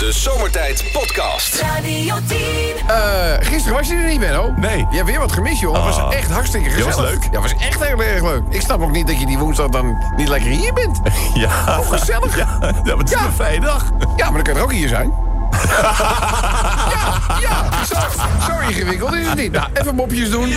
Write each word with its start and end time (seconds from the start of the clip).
De 0.00 0.12
Zomertijd 0.12 0.84
Podcast. 0.92 1.60
Radio 1.60 2.14
10. 2.26 2.38
Eh, 2.86 2.96
gisteren 3.40 3.76
was 3.78 3.88
je 3.88 3.94
er 3.94 4.06
niet, 4.08 4.20
Benno. 4.20 4.52
Nee. 4.56 4.76
Je 4.90 4.96
hebt 4.96 5.08
weer 5.08 5.18
wat 5.18 5.32
gemist, 5.32 5.60
joh. 5.60 5.74
Het 5.86 5.96
was 5.96 6.14
echt 6.14 6.30
hartstikke 6.30 6.70
gezellig. 6.70 6.96
was 6.96 7.04
leuk. 7.10 7.28
Ja, 7.32 7.40
was 7.40 7.54
echt 7.58 7.84
heel 7.84 8.02
erg 8.02 8.22
leuk. 8.22 8.42
Ik 8.50 8.60
snap 8.60 8.80
ook 8.82 8.90
niet 8.90 9.06
dat 9.06 9.20
je 9.20 9.26
die 9.26 9.38
woensdag 9.38 9.68
dan 9.68 9.98
niet 10.16 10.28
lekker 10.28 10.50
hier 10.50 10.72
bent. 10.72 11.00
Ja. 11.34 11.48
Oh, 11.78 11.88
gezellig. 11.90 12.36
Ja, 12.36 12.58
ja, 12.60 12.70
maar 12.84 12.96
het 12.96 13.12
is 13.12 13.18
Ja. 13.18 13.24
een 13.26 13.32
vrije 13.32 13.60
dag. 13.60 13.84
Ja, 14.16 14.30
maar 14.30 14.32
dan 14.34 14.42
kan 14.42 14.52
je 14.54 14.58
er 14.58 14.64
ook 14.64 14.72
hier 14.72 14.88
zijn. 14.88 15.12
ja, 16.94 17.20
ja. 17.40 17.84
Zo, 17.84 17.94
zo 18.52 18.58
ingewikkeld 18.68 19.12
is 19.14 19.26
het 19.26 19.36
niet. 19.38 19.52
Nou, 19.52 19.66
even 19.74 19.94
mopjes 19.94 20.30
doen. 20.30 20.48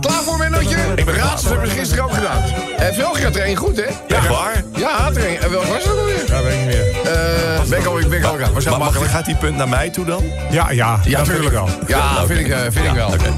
Klaar 0.00 0.22
voor, 0.24 0.38
Bennootje? 0.38 0.76
Ik 0.94 1.04
ben 1.04 1.14
Raadsels 1.14 1.40
klaar. 1.40 1.50
hebben 1.52 1.68
we 1.68 1.74
gisteren 1.78 2.04
ook 2.04 2.12
gedaan. 2.14 2.42
En 2.76 2.94
Velge 2.94 3.22
had 3.24 3.36
er 3.36 3.42
één 3.42 3.56
goed, 3.56 3.76
hè? 3.76 4.14
Echt 4.16 4.28
waar? 4.28 4.62
Ja, 4.76 4.88
had 5.02 5.16
er 5.16 5.24
één. 5.26 5.40
En 5.42 5.50
welk 5.50 5.64
was 5.64 5.84
het 5.84 5.94
meer. 6.66 6.84
Eh, 7.04 7.68
ben 7.68 7.78
ik 7.78 7.86
al, 7.86 7.98
ik 7.98 8.08
ben 8.08 8.24
al 8.24 8.78
Maar 8.78 8.92
gaat 8.92 9.24
die 9.24 9.36
punt 9.36 9.56
naar 9.56 9.68
mij 9.68 9.90
toe 9.90 10.04
dan? 10.04 10.24
Ja, 10.50 10.70
ja. 10.70 11.00
Ja, 11.04 11.18
dat 11.18 11.26
tuurlijk 11.26 11.54
wel. 11.54 11.68
Ja, 11.86 12.26
vind 12.26 12.40
ik, 12.40 12.48
eh, 12.48 12.60
vind 12.70 12.86
ik 12.86 12.92
wel. 12.92 13.08
Oké. 13.08 13.32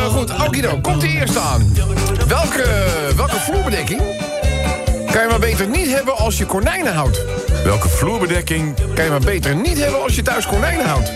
Eh, 0.00 0.06
goed, 0.06 0.46
Okido, 0.46 0.78
komt 0.80 1.00
de 1.00 1.08
eerste 1.08 1.38
aan. 1.38 1.74
Welke, 2.28 2.64
welke 3.16 3.36
vloerbedekking 3.36 4.00
kan 5.12 5.22
je 5.22 5.26
maar 5.28 5.38
beter 5.38 5.68
niet 5.68 5.94
hebben 5.94 6.16
als 6.16 6.38
je 6.38 6.46
konijnen 6.46 6.94
houdt? 6.94 7.24
Welke 7.64 7.88
vloerbedekking? 7.88 8.74
Kan 8.94 9.04
je 9.04 9.10
maar 9.10 9.20
beter 9.20 9.54
niet 9.54 9.78
hebben 9.78 10.02
als 10.02 10.14
je 10.14 10.22
thuis 10.22 10.46
konijnen 10.46 10.86
houdt? 10.86 11.12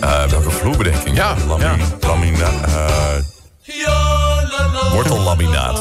Eh, 0.00 0.24
welke 0.24 0.50
vloerbedekking? 0.50 1.16
Ja, 1.16 1.34
Lami 1.48 1.64
ja. 1.64 1.76
Lamina, 2.00 2.48
eh, 2.64 4.15
wortellaminaat. 4.92 5.78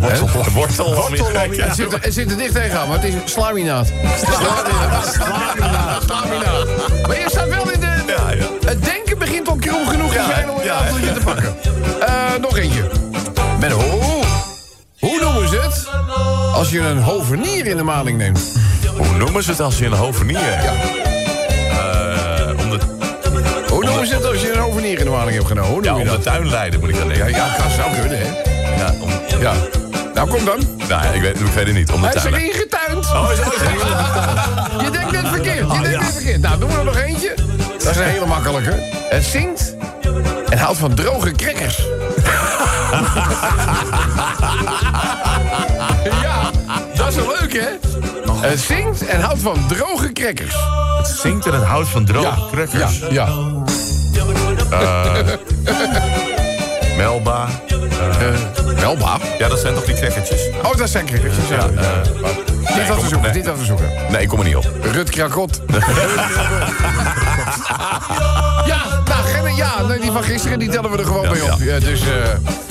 Wortel, 0.00 0.28
wortellaminaat. 0.52 1.56
Ja. 1.56 1.64
Het 1.66 1.74
zit, 1.74 1.92
er- 1.92 1.98
het 2.02 2.14
zit 2.14 2.30
er 2.30 2.36
dicht 2.36 2.54
tegenaan, 2.54 2.88
maar 2.88 3.02
het 3.02 3.14
is 3.14 3.32
slaminaat. 3.32 3.86
Slaminaat. 3.86 5.12
Slaminaat. 5.14 6.02
Slaminaat. 6.02 6.66
Maar 7.06 7.18
je 7.18 7.24
staat 7.28 7.48
wel 7.48 7.70
in 7.70 7.80
de... 7.80 8.02
Ja, 8.06 8.30
ja. 8.30 8.44
Het 8.66 8.84
denken 8.84 9.18
begint 9.18 9.48
al 9.48 9.56
krom 9.56 9.86
genoeg 9.88 10.12
te 10.12 10.24
zijn 10.34 10.50
om 10.50 10.58
een 10.58 10.64
ja. 10.64 11.12
te 11.14 11.20
pakken. 11.24 11.56
Eh, 12.00 12.14
nog 12.40 12.56
eentje. 12.58 12.90
Menno, 13.60 13.80
hoe 15.00 15.20
noemen 15.20 15.48
ze 15.48 15.56
het 15.60 15.88
als 16.54 16.70
je 16.70 16.80
een 16.80 17.02
hovenier 17.02 17.66
in 17.66 17.76
de 17.76 17.82
maling 17.82 18.18
neemt? 18.18 18.40
Hoe 18.96 19.16
noemen 19.16 19.42
ze 19.42 19.50
het 19.50 19.60
als 19.60 19.78
je 19.78 19.86
een 19.86 19.92
hovenier? 19.92 20.40
Ja. 20.62 21.13
Het 24.10 24.24
als 24.26 24.40
je 24.40 24.52
een 24.52 24.58
hovenier 24.58 24.98
in 24.98 25.04
de 25.04 25.10
maling 25.10 25.36
hebt 25.36 25.46
genomen? 25.46 25.70
Hoe 25.70 25.82
ja, 25.84 25.90
noem 25.90 26.00
je 26.00 26.10
om 26.10 26.16
de 26.16 26.22
dat? 26.22 26.32
tuinleider 26.34 26.80
moet 26.80 26.88
ik 26.88 26.94
Ja, 26.96 27.04
denken. 27.04 27.28
ja, 27.28 27.54
kan 27.58 27.70
zou 27.70 27.94
kunnen, 28.00 28.18
hè? 28.18 28.26
Ja, 28.76 28.94
om, 29.00 29.10
Ja. 29.40 29.52
Nou, 30.14 30.28
kom 30.28 30.44
dan. 30.44 30.58
nou, 30.88 31.14
ik, 31.14 31.20
weet, 31.20 31.38
het 31.54 31.72
niet. 31.72 31.90
Om 31.90 32.00
de 32.00 32.06
Hij 32.06 32.14
is 32.16 32.22
tuinleider. 32.22 32.52
erin 32.54 32.68
getuind. 32.68 33.06
Oh, 33.06 33.30
is 33.32 33.38
Je 34.84 34.90
denkt 34.90 35.10
net 35.12 35.28
verkeerd. 35.28 35.72
Je 35.72 35.80
denkt 35.82 36.00
net 36.00 36.12
verkeerd. 36.12 36.40
Nou, 36.40 36.58
doen 36.58 36.68
we 36.70 36.78
er 36.78 36.84
nog 36.84 36.96
eentje. 36.96 37.34
Dat 37.78 37.90
is 37.90 37.96
een 37.96 38.02
hele 38.04 38.26
makkelijke. 38.26 38.70
Het 39.08 39.24
zingt 39.24 39.74
en 40.48 40.58
houdt 40.58 40.78
van 40.78 40.94
droge 40.94 41.32
crackers. 41.32 41.76
ja, 46.22 46.50
dat 46.94 47.08
is 47.08 47.14
wel 47.14 47.34
leuk, 47.40 47.52
hè? 47.52 47.68
Het 48.48 48.60
zingt 48.60 49.06
en 49.06 49.20
houdt 49.20 49.40
van 49.40 49.66
droge 49.68 50.12
crackers. 50.12 50.54
Het 50.96 51.06
zingt 51.22 51.46
en 51.46 51.52
het 51.54 51.64
houdt 51.64 51.88
van 51.88 52.04
droge 52.04 52.40
crackers. 52.52 52.98
Ja, 52.98 53.06
ja. 53.10 53.28
Melba. 56.96 57.48
Eh, 58.00 58.74
Melba. 58.80 59.18
Ja, 59.38 59.48
dat 59.48 59.58
zijn 59.58 59.74
toch 59.74 59.84
die 59.84 59.94
crackertjes? 59.94 60.48
Oh, 60.62 60.76
dat 60.76 60.88
zijn 60.90 61.06
crackers. 61.06 61.34
Ja, 61.48 61.56
Ja, 61.56 61.66
Dit 62.74 62.88
wat 62.88 62.96
we 62.96 63.00
kom- 63.00 63.08
zoeken, 63.08 63.44
wat 63.44 63.58
we 63.58 63.64
zoeken. 63.64 63.88
Nee, 64.10 64.22
ik 64.22 64.28
kom 64.28 64.38
er 64.38 64.44
niet 64.44 64.56
op. 64.56 64.70
Rut 64.80 65.10
Krakot. 65.10 65.60
ja, 68.66 68.82
nou, 69.04 69.50
ja, 69.56 69.82
nee, 69.88 69.98
die 69.98 70.10
van 70.10 70.22
gisteren 70.22 70.58
die 70.58 70.68
tellen 70.68 70.90
we 70.90 70.98
er 70.98 71.04
gewoon 71.04 71.22
Ja, 71.22 71.30
bij 71.30 71.40
op. 71.40 71.58
Ja, 71.60 71.78
dus, 71.78 72.00
eh 72.00 72.06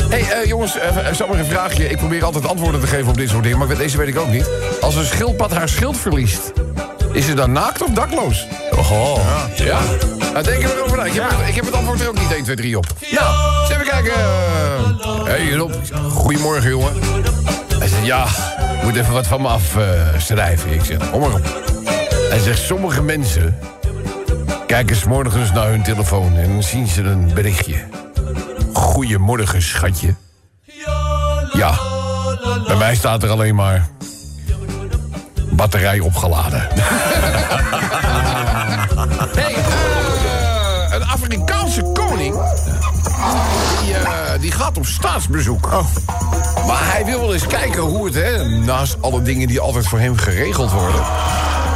hey, 0.09 0.48
jongens, 0.48 0.76
uh, 0.76 0.82
zomaar 1.14 1.40
een 1.40 1.46
vraagje. 1.46 1.90
Ik 1.90 1.98
probeer 1.98 2.24
altijd 2.26 2.48
antwoorden 2.48 2.82
te 2.82 2.88
geven 2.88 3.08
op 3.08 3.18
dit 3.18 3.30
soort 3.30 3.44
dingen, 3.44 3.58
maar 3.58 3.78
deze 3.78 3.98
weet 3.98 4.08
ik 4.08 4.18
ook 4.20 4.30
niet. 4.30 4.50
Als 4.82 4.96
een 4.96 5.06
schildpad 5.06 5.53
haar 5.53 5.70
schild 5.70 5.98
verliest, 5.98 6.52
is 7.12 7.26
ze 7.26 7.34
dan 7.34 7.52
naakt 7.52 7.84
of 7.84 7.90
dakloos? 7.90 8.48
Oh. 8.76 9.18
Ja? 9.56 9.80
Nou, 10.34 10.46
denk 10.46 10.64
er 10.64 10.78
erover 10.78 10.98
na. 10.98 11.04
Ik 11.04 11.14
heb, 11.14 11.30
het, 11.30 11.48
ik 11.48 11.56
heb 11.56 11.66
het 11.66 11.74
antwoord 11.74 12.02
er 12.02 12.08
ook 12.08 12.20
niet 12.20 12.32
1, 12.32 12.44
2, 12.44 12.56
3 12.56 12.78
op. 12.78 12.86
Nou, 13.12 13.62
eens 13.62 13.70
even 13.70 13.86
kijken. 13.86 14.14
Hé, 15.24 15.32
hey, 15.32 15.54
Rob. 15.54 15.72
Goedemorgen, 16.10 16.70
jongen. 16.70 16.94
Hij 17.80 17.88
zegt, 17.88 18.06
ja, 18.06 18.26
ik 18.78 18.84
moet 18.84 18.96
even 18.96 19.14
wat 19.14 19.28
van 19.28 19.42
me 19.42 19.48
afschrijven. 19.48 20.74
ik 20.74 20.84
zeg, 20.84 21.10
kom 21.12 21.20
maar 21.20 21.34
op. 21.34 21.64
Hij 22.30 22.40
zegt, 22.40 22.60
sommige 22.60 23.02
mensen 23.02 23.60
kijken 24.68 24.96
s 24.96 25.04
morgens 25.04 25.52
naar 25.52 25.68
hun 25.68 25.84
telefoon... 25.84 26.38
en 26.38 26.54
dan 26.54 26.64
zien 26.64 26.88
ze 26.88 27.02
een 27.02 27.34
berichtje. 27.34 27.76
Goedemorgen, 28.74 29.62
schatje. 29.62 30.16
Ja, 31.54 31.80
bij 32.68 32.76
mij 32.76 32.96
staat 32.96 33.24
er 33.24 33.30
alleen 33.30 33.56
maar... 33.56 33.88
batterij 35.52 36.00
opgeladen. 36.00 36.68
Hey, 39.36 39.56
Afrikaanse 41.34 41.82
koning. 41.82 42.36
Die, 43.84 43.94
eh, 43.94 44.40
die 44.40 44.52
gaat 44.52 44.78
op 44.78 44.86
staatsbezoek. 44.86 45.70
Maar 46.68 46.92
hij 46.92 47.06
wil 47.06 47.20
wel 47.20 47.34
eens 47.34 47.48
kijken 47.48 47.82
hoe 47.82 48.06
het, 48.06 48.16
hè, 48.16 48.46
naast 48.48 48.98
alle 49.02 49.22
dingen 49.22 49.48
die 49.48 49.60
altijd 49.60 49.88
voor 49.88 50.00
hem 50.00 50.18
geregeld 50.18 50.72
worden. 50.72 51.02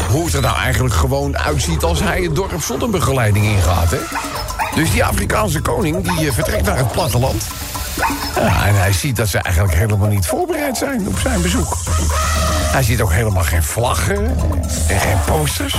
Hoe 0.09 0.25
het 0.25 0.34
er 0.34 0.41
nou 0.41 0.57
eigenlijk 0.57 0.95
gewoon 0.95 1.38
uitziet 1.38 1.84
als 1.84 2.00
hij 2.00 2.22
het 2.22 2.35
dorp 2.35 2.62
zonder 2.62 2.90
begeleiding 2.90 3.45
ingaat. 3.45 3.91
Hè? 3.91 3.97
Dus 4.75 4.91
die 4.91 5.06
Afrikaanse 5.06 5.62
koning 5.62 6.16
die 6.16 6.28
eh, 6.28 6.34
vertrekt 6.34 6.66
naar 6.66 6.78
het 6.78 6.91
platteland. 6.91 7.47
Ja, 8.35 8.66
en 8.66 8.75
hij 8.75 8.94
ziet 8.94 9.16
dat 9.16 9.28
ze 9.28 9.38
eigenlijk 9.38 9.75
helemaal 9.75 10.09
niet 10.09 10.25
voorbereid 10.25 10.78
zijn 10.78 11.07
op 11.07 11.19
zijn 11.19 11.41
bezoek. 11.41 11.78
Hij 12.72 12.84
ziet 12.84 13.01
ook 13.01 13.12
helemaal 13.12 13.44
geen 13.44 13.63
vlaggen 13.63 14.25
en 14.88 15.00
geen 15.00 15.19
posters. 15.25 15.75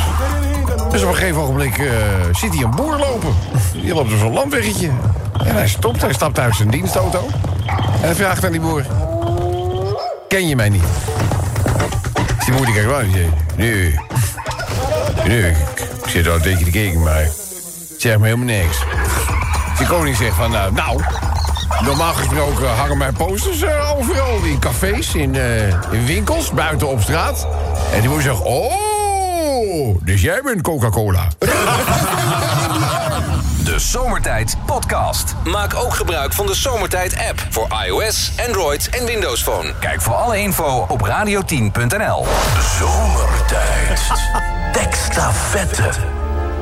Dus 0.91 1.03
op 1.03 1.09
een 1.09 1.15
gegeven 1.15 1.41
ogenblik 1.41 1.78
eh, 1.78 1.93
ziet 2.32 2.54
hij 2.54 2.65
een 2.65 2.71
boer 2.71 2.97
lopen. 2.97 3.34
Die 3.72 3.94
loopt 3.94 4.12
op 4.12 4.19
zo'n 4.19 4.32
landweggetje. 4.32 4.91
En 5.44 5.54
hij 5.54 5.69
stopt, 5.69 6.00
hij 6.00 6.12
stapt 6.12 6.38
uit 6.38 6.56
zijn 6.56 6.71
dienstauto. 6.71 7.26
En 7.66 8.00
hij 8.00 8.15
vraagt 8.15 8.44
aan 8.44 8.53
die 8.53 8.60
boer... 8.60 8.87
Ken 10.28 10.48
je 10.48 10.56
mij 10.56 10.69
niet? 10.69 10.84
Dus 12.37 12.44
die 12.44 12.54
boer 12.54 12.65
die 12.65 12.75
kijkt 12.75 12.88
wel 12.88 13.00
en 13.00 13.10
zegt... 13.10 13.56
Nee, 13.56 13.98
nee, 15.27 15.50
ik, 15.50 15.56
ik 16.04 16.09
zit 16.09 16.28
al 16.28 16.41
tegen 16.41 16.65
te 16.65 16.71
kijken, 16.71 17.03
maar... 17.03 17.22
het 17.22 17.94
Zeg 17.97 18.19
me 18.19 18.25
helemaal 18.25 18.47
niks. 18.47 18.78
De 19.78 19.87
koning 19.87 20.16
zegt 20.16 20.34
van, 20.34 20.50
nou, 20.50 20.72
nou... 20.72 21.03
Normaal 21.84 22.15
gesproken 22.15 22.69
hangen 22.69 22.98
mijn 22.98 23.15
posters 23.15 23.62
eh, 23.62 23.98
overal. 23.98 24.43
In 24.44 24.59
cafés, 24.59 25.15
in, 25.15 25.34
eh, 25.34 25.66
in 25.69 26.06
winkels, 26.06 26.53
buiten 26.53 26.88
op 26.88 27.00
straat. 27.00 27.47
En 27.93 28.00
die 28.00 28.09
moeder 28.09 28.32
zegt, 28.32 28.43
oh, 28.43 28.88
dus 30.02 30.22
jij 30.22 30.40
bent 30.44 30.62
Coca-Cola. 30.62 31.28
De 33.64 33.78
Zomertijd 33.78 34.56
Podcast. 34.66 35.34
Maak 35.44 35.74
ook 35.74 35.94
gebruik 35.94 36.32
van 36.32 36.46
de 36.46 36.54
Zomertijd 36.54 37.16
app 37.28 37.46
voor 37.50 37.66
iOS, 37.86 38.32
Android 38.46 38.88
en 38.88 39.06
Windows 39.06 39.42
Phone. 39.42 39.72
Kijk 39.80 40.00
voor 40.00 40.14
alle 40.14 40.38
info 40.38 40.86
op 40.88 41.06
radio10.nl. 41.06 42.26
Zomertijd. 42.78 44.12
Tekstafette. 44.72 45.90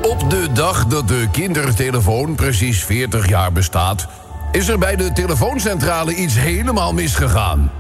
Op 0.02 0.30
de 0.30 0.52
dag 0.52 0.86
dat 0.86 1.08
de 1.08 1.28
kindertelefoon 1.32 2.34
precies 2.34 2.84
40 2.84 3.28
jaar 3.28 3.52
bestaat... 3.52 4.06
is 4.52 4.68
er 4.68 4.78
bij 4.78 4.96
de 4.96 5.12
telefooncentrale 5.12 6.14
iets 6.14 6.34
helemaal 6.34 6.92
misgegaan. 6.92 7.70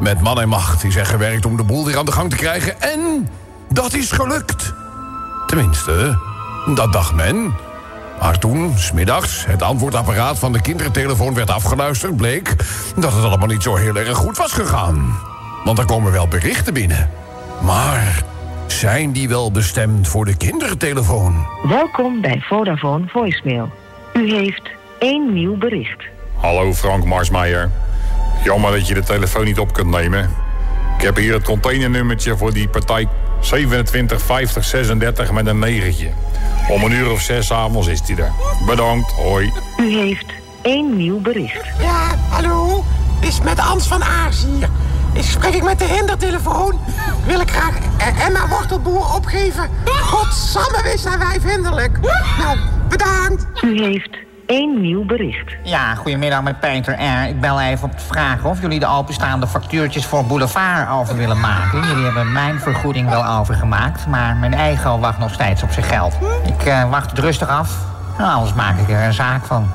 Met 0.00 0.20
man 0.20 0.40
en 0.40 0.48
macht 0.48 0.84
is 0.84 0.96
er 0.96 1.06
gewerkt 1.06 1.46
om 1.46 1.56
de 1.56 1.64
boel 1.64 1.84
weer 1.84 1.98
aan 1.98 2.04
de 2.04 2.12
gang 2.12 2.30
te 2.30 2.36
krijgen... 2.36 2.80
en 2.82 3.28
dat 3.72 3.94
is 3.94 4.10
gelukt. 4.10 4.74
Tenminste, 5.46 6.18
dat 6.74 6.92
dacht 6.92 7.14
men. 7.14 7.54
Maar 8.20 8.38
toen, 8.38 8.78
smiddags, 8.78 9.46
het 9.46 9.62
antwoordapparaat 9.62 10.38
van 10.38 10.52
de 10.52 10.60
kindertelefoon 10.60 11.34
werd 11.34 11.50
afgeluisterd... 11.50 12.16
bleek 12.16 12.56
dat 12.96 13.12
het 13.12 13.24
allemaal 13.24 13.46
niet 13.46 13.62
zo 13.62 13.76
heel 13.76 13.96
erg 13.96 14.16
goed 14.16 14.36
was 14.36 14.52
gegaan. 14.52 15.18
Want 15.64 15.78
er 15.78 15.84
komen 15.84 16.12
wel 16.12 16.28
berichten 16.28 16.74
binnen. 16.74 17.10
Maar 17.62 18.22
zijn 18.66 19.12
die 19.12 19.28
wel 19.28 19.50
bestemd 19.50 20.08
voor 20.08 20.24
de 20.24 20.36
kindertelefoon? 20.36 21.46
Welkom 21.68 22.20
bij 22.20 22.40
Vodafone 22.40 23.04
Voicemail. 23.08 23.70
U 24.12 24.32
heeft 24.32 24.70
één 24.98 25.32
nieuw 25.32 25.56
bericht. 25.56 26.02
Hallo 26.34 26.74
Frank 26.74 27.04
Marsmeijer. 27.04 27.70
Jammer 28.44 28.70
dat 28.70 28.88
je 28.88 28.94
de 28.94 29.02
telefoon 29.02 29.44
niet 29.44 29.58
op 29.58 29.72
kunt 29.72 29.90
nemen. 29.90 30.30
Ik 30.96 31.06
heb 31.06 31.16
hier 31.16 31.32
het 31.32 31.44
containernummertje 31.44 32.36
voor 32.36 32.52
die 32.52 32.68
partij 32.68 33.08
275036 33.40 35.32
met 35.32 35.46
een 35.46 35.58
negentje. 35.58 36.10
Om 36.68 36.84
een 36.84 36.92
uur 36.92 37.10
of 37.10 37.20
zes 37.20 37.52
avonds 37.52 37.88
is 37.88 38.02
die 38.02 38.16
er. 38.16 38.32
Bedankt, 38.66 39.12
hoi. 39.12 39.52
U 39.76 39.96
heeft 39.96 40.26
één 40.62 40.96
nieuw 40.96 41.20
bericht. 41.20 41.66
Ja, 41.80 42.14
hallo. 42.28 42.84
Is 43.20 43.40
met 43.40 43.58
Ans 43.58 43.86
van 43.86 44.04
Aars 44.04 44.44
hier. 44.44 44.68
spreek 45.22 45.54
ik 45.54 45.62
met 45.62 45.78
de 45.78 45.84
hindertelefoon? 45.84 46.78
Wil 47.26 47.40
ik 47.40 47.50
graag 47.50 47.74
eh, 47.98 48.26
Emma 48.26 48.48
Wortelboer 48.48 49.14
opgeven. 49.14 49.68
Godsamme, 49.84 50.82
wees 50.82 51.02
zijn 51.02 51.18
wij 51.18 51.40
vindelijk. 51.40 51.98
Nou, 52.38 52.58
bedankt. 52.88 53.46
U 53.62 53.82
heeft 53.82 54.29
één 54.50 54.80
nieuw 54.80 55.04
bericht. 55.04 55.56
Ja, 55.62 55.94
goedemiddag 55.94 56.42
met 56.42 56.60
Peter 56.60 56.94
R. 56.94 57.28
Ik 57.28 57.40
bel 57.40 57.60
even 57.60 57.88
op 57.88 57.98
te 57.98 58.04
vragen 58.04 58.50
of 58.50 58.60
jullie 58.60 58.78
de 58.78 58.86
openstaande 58.86 59.46
factuurtjes 59.46 60.06
voor 60.06 60.24
Boulevard 60.24 60.90
over 60.90 61.16
willen 61.16 61.40
maken. 61.40 61.86
Jullie 61.86 62.04
hebben 62.04 62.32
mijn 62.32 62.60
vergoeding 62.60 63.08
wel 63.08 63.26
overgemaakt, 63.26 64.06
maar 64.06 64.36
mijn 64.36 64.54
ego 64.54 64.98
wacht 64.98 65.18
nog 65.18 65.32
steeds 65.32 65.62
op 65.62 65.70
zijn 65.70 65.86
geld. 65.86 66.14
Ik 66.46 66.66
eh, 66.66 66.90
wacht 66.90 67.10
het 67.10 67.18
rustig 67.18 67.48
af, 67.48 67.76
nou, 68.18 68.32
anders 68.32 68.54
maak 68.54 68.78
ik 68.78 68.88
er 68.90 69.04
een 69.04 69.12
zaak 69.12 69.44
van. 69.44 69.70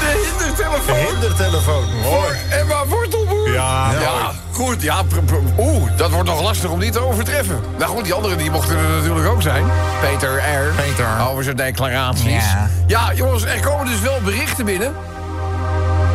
De 0.00 0.28
hindertelefoon. 0.28 0.96
Hindertelefoon. 0.96 1.84
Mooi. 2.02 2.36
Emma 2.50 2.86
Wortelboer. 2.86 3.52
Ja, 3.52 3.90
Ja, 4.00 4.32
goed. 4.56 4.82
Ja, 4.82 5.02
oeh, 5.58 5.90
dat 5.96 6.10
wordt 6.10 6.28
nog 6.28 6.42
lastig 6.42 6.70
om 6.70 6.80
die 6.80 6.90
te 6.90 7.00
overtreffen. 7.00 7.60
Nou 7.78 7.90
goed, 7.90 8.04
die 8.04 8.14
anderen 8.14 8.38
die 8.38 8.50
mochten 8.50 8.76
er 8.76 8.88
natuurlijk 8.88 9.26
ook 9.26 9.42
zijn. 9.42 9.64
Peter 10.00 10.36
R. 10.36 10.74
Peter. 10.76 11.28
Over 11.30 11.44
zijn 11.44 11.56
declaraties. 11.56 12.44
Ja. 12.44 12.68
ja, 12.86 13.12
jongens, 13.14 13.44
er 13.44 13.60
komen 13.60 13.86
dus 13.86 14.00
wel 14.00 14.20
berichten 14.24 14.64
binnen. 14.64 14.92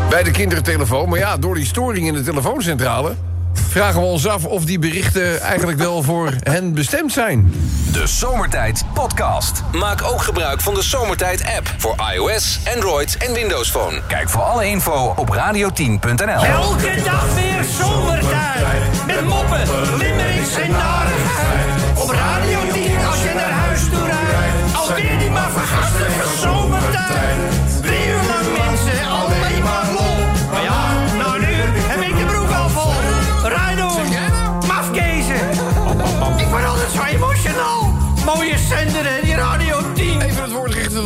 Bij 0.09 0.23
de 0.23 0.31
kindertelefoon. 0.31 1.09
Maar 1.09 1.19
ja, 1.19 1.37
door 1.37 1.55
die 1.55 1.65
storing 1.65 2.07
in 2.07 2.13
de 2.13 2.23
telefooncentrale... 2.23 3.15
vragen 3.53 4.01
we 4.01 4.07
ons 4.07 4.27
af 4.27 4.45
of 4.45 4.65
die 4.65 4.79
berichten 4.79 5.41
eigenlijk 5.41 5.77
wel 5.77 6.03
voor 6.03 6.33
hen 6.39 6.73
bestemd 6.73 7.11
zijn. 7.11 7.53
De 7.91 8.07
Zomertijd 8.07 8.83
Podcast. 8.93 9.63
Maak 9.71 10.03
ook 10.03 10.21
gebruik 10.21 10.61
van 10.61 10.73
de 10.73 10.83
Zomertijd 10.83 11.43
app 11.57 11.73
voor 11.77 11.95
iOS, 12.13 12.59
Android 12.75 13.17
en 13.17 13.33
Windows 13.33 13.71
Phone. 13.71 14.01
Kijk 14.07 14.29
voor 14.29 14.41
alle 14.41 14.65
info 14.65 15.13
op 15.15 15.35
radio10.nl. 15.35 16.43
Elke 16.43 17.01
dag 17.03 17.33
weer 17.33 17.63
zomertijd. 17.79 19.05
Met 19.07 19.25
moppen, 19.25 19.61
limmerings 19.97 20.55
en 20.55 20.71
narigheid. 20.71 21.99
Op 22.03 22.09
Radio 22.09 22.59
10 22.73 23.05
als 23.05 23.21
je 23.23 23.31
naar 23.35 23.51
huis 23.51 23.81
toe 23.83 24.05
rijdt. 24.05 24.75
Alweer 24.75 25.19
die 25.19 25.29
maar 25.29 25.51
vergasten 25.51 26.11
van 26.11 26.49
zomertijd. 26.49 27.60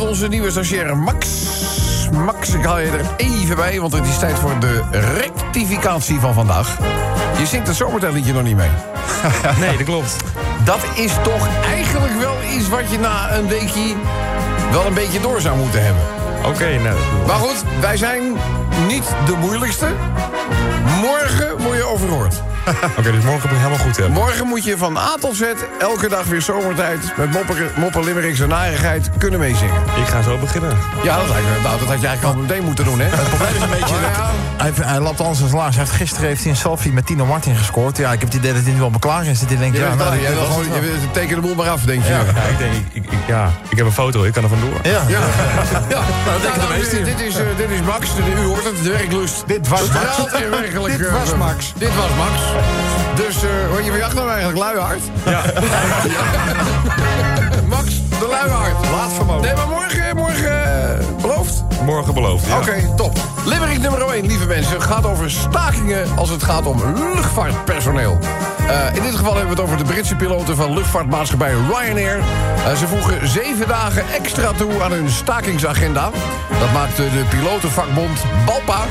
Onze 0.06 0.28
nieuwe 0.28 0.50
stagiaire 0.50 0.94
Max. 0.94 1.26
Max, 2.12 2.54
ik 2.54 2.64
haal 2.64 2.78
je 2.78 2.90
er 2.90 3.04
even 3.16 3.56
bij, 3.56 3.80
want 3.80 3.92
het 3.92 4.06
is 4.06 4.18
tijd 4.18 4.38
voor 4.38 4.58
de 4.60 4.82
rectificatie 4.90 6.20
van 6.20 6.34
vandaag. 6.34 6.76
Je 7.38 7.46
zingt 7.46 7.66
het 7.66 7.76
zomertijdliedje 7.76 8.32
nog 8.32 8.42
niet 8.42 8.56
mee. 8.56 8.68
Nee, 9.60 9.76
dat 9.76 9.86
klopt. 9.86 10.16
Dat 10.64 10.84
is 10.94 11.12
toch 11.22 11.48
eigenlijk 11.64 12.18
wel 12.18 12.36
iets 12.56 12.68
wat 12.68 12.90
je 12.90 12.98
na 12.98 13.36
een 13.36 13.48
weekje 13.48 13.94
wel 14.70 14.86
een 14.86 14.94
beetje 14.94 15.20
door 15.20 15.40
zou 15.40 15.56
moeten 15.58 15.84
hebben. 15.84 16.02
Oké, 16.44 16.78
nou. 16.78 16.98
Maar 17.26 17.36
goed, 17.36 17.64
wij 17.80 17.96
zijn 17.96 18.22
niet 18.86 19.14
de 19.26 19.36
moeilijkste. 19.40 19.86
Morgen 21.00 21.58
word 21.62 21.76
je 21.76 21.84
overhoord. 21.84 22.34
Oké, 22.98 23.12
dus 23.12 23.24
morgen 23.24 23.48
moet 23.48 23.58
ik 23.58 23.64
helemaal 23.64 23.78
goed 23.86 23.96
hebben. 23.96 24.12
Morgen 24.14 24.46
moet 24.46 24.64
je 24.64 24.76
van 24.78 24.96
A 24.96 25.14
tot 25.20 25.36
Z 25.36 25.42
elke 25.78 26.08
dag 26.08 26.24
weer 26.24 26.42
zomertijd... 26.42 26.98
met 27.16 27.30
moppen, 27.30 27.56
moppen 27.76 28.04
limericks 28.04 28.40
en 28.40 28.48
narigheid 28.48 29.10
kunnen 29.18 29.40
meezingen. 29.40 29.74
Ik 29.96 30.06
ga 30.06 30.22
zo 30.22 30.38
beginnen. 30.38 30.76
Ja, 31.02 31.16
dat, 31.16 31.28
lijkt 31.28 31.46
me, 31.48 31.62
nou, 31.62 31.78
dat 31.78 31.88
had 31.88 32.00
je 32.00 32.06
eigenlijk 32.06 32.36
al 32.36 32.42
meteen 32.42 32.64
moeten 32.64 32.84
doen, 32.84 32.98
hè? 33.00 33.04
Het 33.06 33.28
probleem 33.28 33.54
is 33.54 33.60
een 33.62 33.70
beetje... 33.70 33.94
Hij, 34.56 34.72
hij 34.80 35.00
lapt 35.00 35.20
alles 35.20 35.38
zijn 35.38 35.50
laars. 35.54 35.76
Hij 35.76 35.84
heeft, 35.84 35.96
gisteren 35.96 36.28
heeft 36.28 36.40
hij 36.42 36.50
een 36.50 36.56
selfie 36.56 36.92
met 36.92 37.06
Tino 37.06 37.26
Martin 37.26 37.56
gescoord. 37.56 37.96
Ja, 37.96 38.12
ik 38.12 38.20
heb 38.20 38.28
het 38.28 38.38
idee 38.38 38.52
dat 38.52 38.62
hij 38.62 38.72
nu 38.72 38.78
wel 38.78 38.92
klaar 38.98 39.26
is. 39.26 39.40
Dat 39.40 39.48
hij 39.48 39.58
denkt, 39.58 39.76
Ja, 39.76 39.82
ja, 39.82 39.94
nou, 39.94 40.10
nou, 40.10 40.22
je 40.22 41.10
teken 41.12 41.34
de 41.34 41.40
boel 41.40 41.54
maar 41.54 41.68
af, 41.68 41.80
denk 41.82 42.02
je. 42.02 42.08
Ja. 42.10 42.16
Ja, 42.18 42.42
ik 42.42 42.58
denk, 42.58 42.72
ik, 42.92 43.04
ik- 43.12 43.18
ja, 43.26 43.50
ik 43.68 43.76
heb 43.76 43.86
een 43.86 43.92
foto, 43.92 44.22
ik 44.24 44.32
kan 44.32 44.42
er 44.42 44.48
vandoor. 44.48 44.78
Ja. 44.82 44.90
Ja, 44.90 45.00
ja. 45.08 45.18
Nou, 45.88 46.02
Nou, 46.58 46.80
dit, 46.80 47.20
is, 47.20 47.36
eh, 47.36 47.46
dit 47.56 47.70
is 47.70 47.80
Max, 47.80 48.06
u 48.38 48.42
hoort 48.44 48.64
het, 48.64 48.82
de 48.82 48.90
werklust. 48.90 49.42
Dit 49.46 49.68
was 49.68 49.80
Max. 49.88 50.16
Dit 50.36 51.10
was 51.10 51.34
Max. 51.34 51.72
Dit 51.76 51.94
was 51.94 52.08
Max. 52.16 52.32
Dus, 53.14 53.42
eh 53.42 53.50
hoor 53.70 53.82
je 53.82 53.92
je 53.92 54.04
achternaam 54.04 54.28
eigenlijk 54.28 54.58
luihaard? 54.58 55.00
Ja. 55.24 55.42
Max, 57.76 58.00
de 58.18 58.26
luihaard. 58.30 58.90
Laat 58.90 59.12
vermogen. 59.12 59.42
Nee, 59.42 59.54
maar 59.54 59.68
morgen, 59.68 60.16
morgen 60.16 60.98
eh, 60.98 61.06
beloofd? 61.20 61.64
Morgen 61.84 62.14
beloofd. 62.14 62.46
Ja. 62.46 62.56
Oké, 62.56 62.94
top. 62.96 63.18
Limerick 63.44 63.78
nummer 63.78 64.08
1, 64.08 64.26
lieve 64.26 64.46
mensen, 64.46 64.82
gaat 64.82 65.06
over 65.06 65.30
stakingen 65.30 66.06
als 66.16 66.30
het 66.30 66.42
gaat 66.42 66.66
om 66.66 66.82
luchtvaartpersoneel. 66.94 68.18
Eh, 68.68 68.94
in 68.94 69.02
dit 69.02 69.14
geval 69.14 69.36
hebben 69.36 69.54
we 69.54 69.62
het 69.62 69.70
over 69.70 69.76
de 69.76 69.84
Britse 69.92 70.16
piloten 70.16 70.56
van 70.56 70.74
luchtvaartmaatschappij 70.74 71.52
Ryanair. 71.52 72.20
Ze 72.78 72.86
voegen 72.86 73.28
zeven 73.28 73.68
dagen 73.68 74.04
extra 74.14 74.52
toe 74.52 74.82
aan 74.82 74.92
hun 74.92 75.10
stakingsagenda. 75.10 76.10
Dat 76.58 76.72
maakte 76.72 77.02
de 77.02 77.24
pilotenvakbond 77.30 78.24
Balpa 78.46 78.84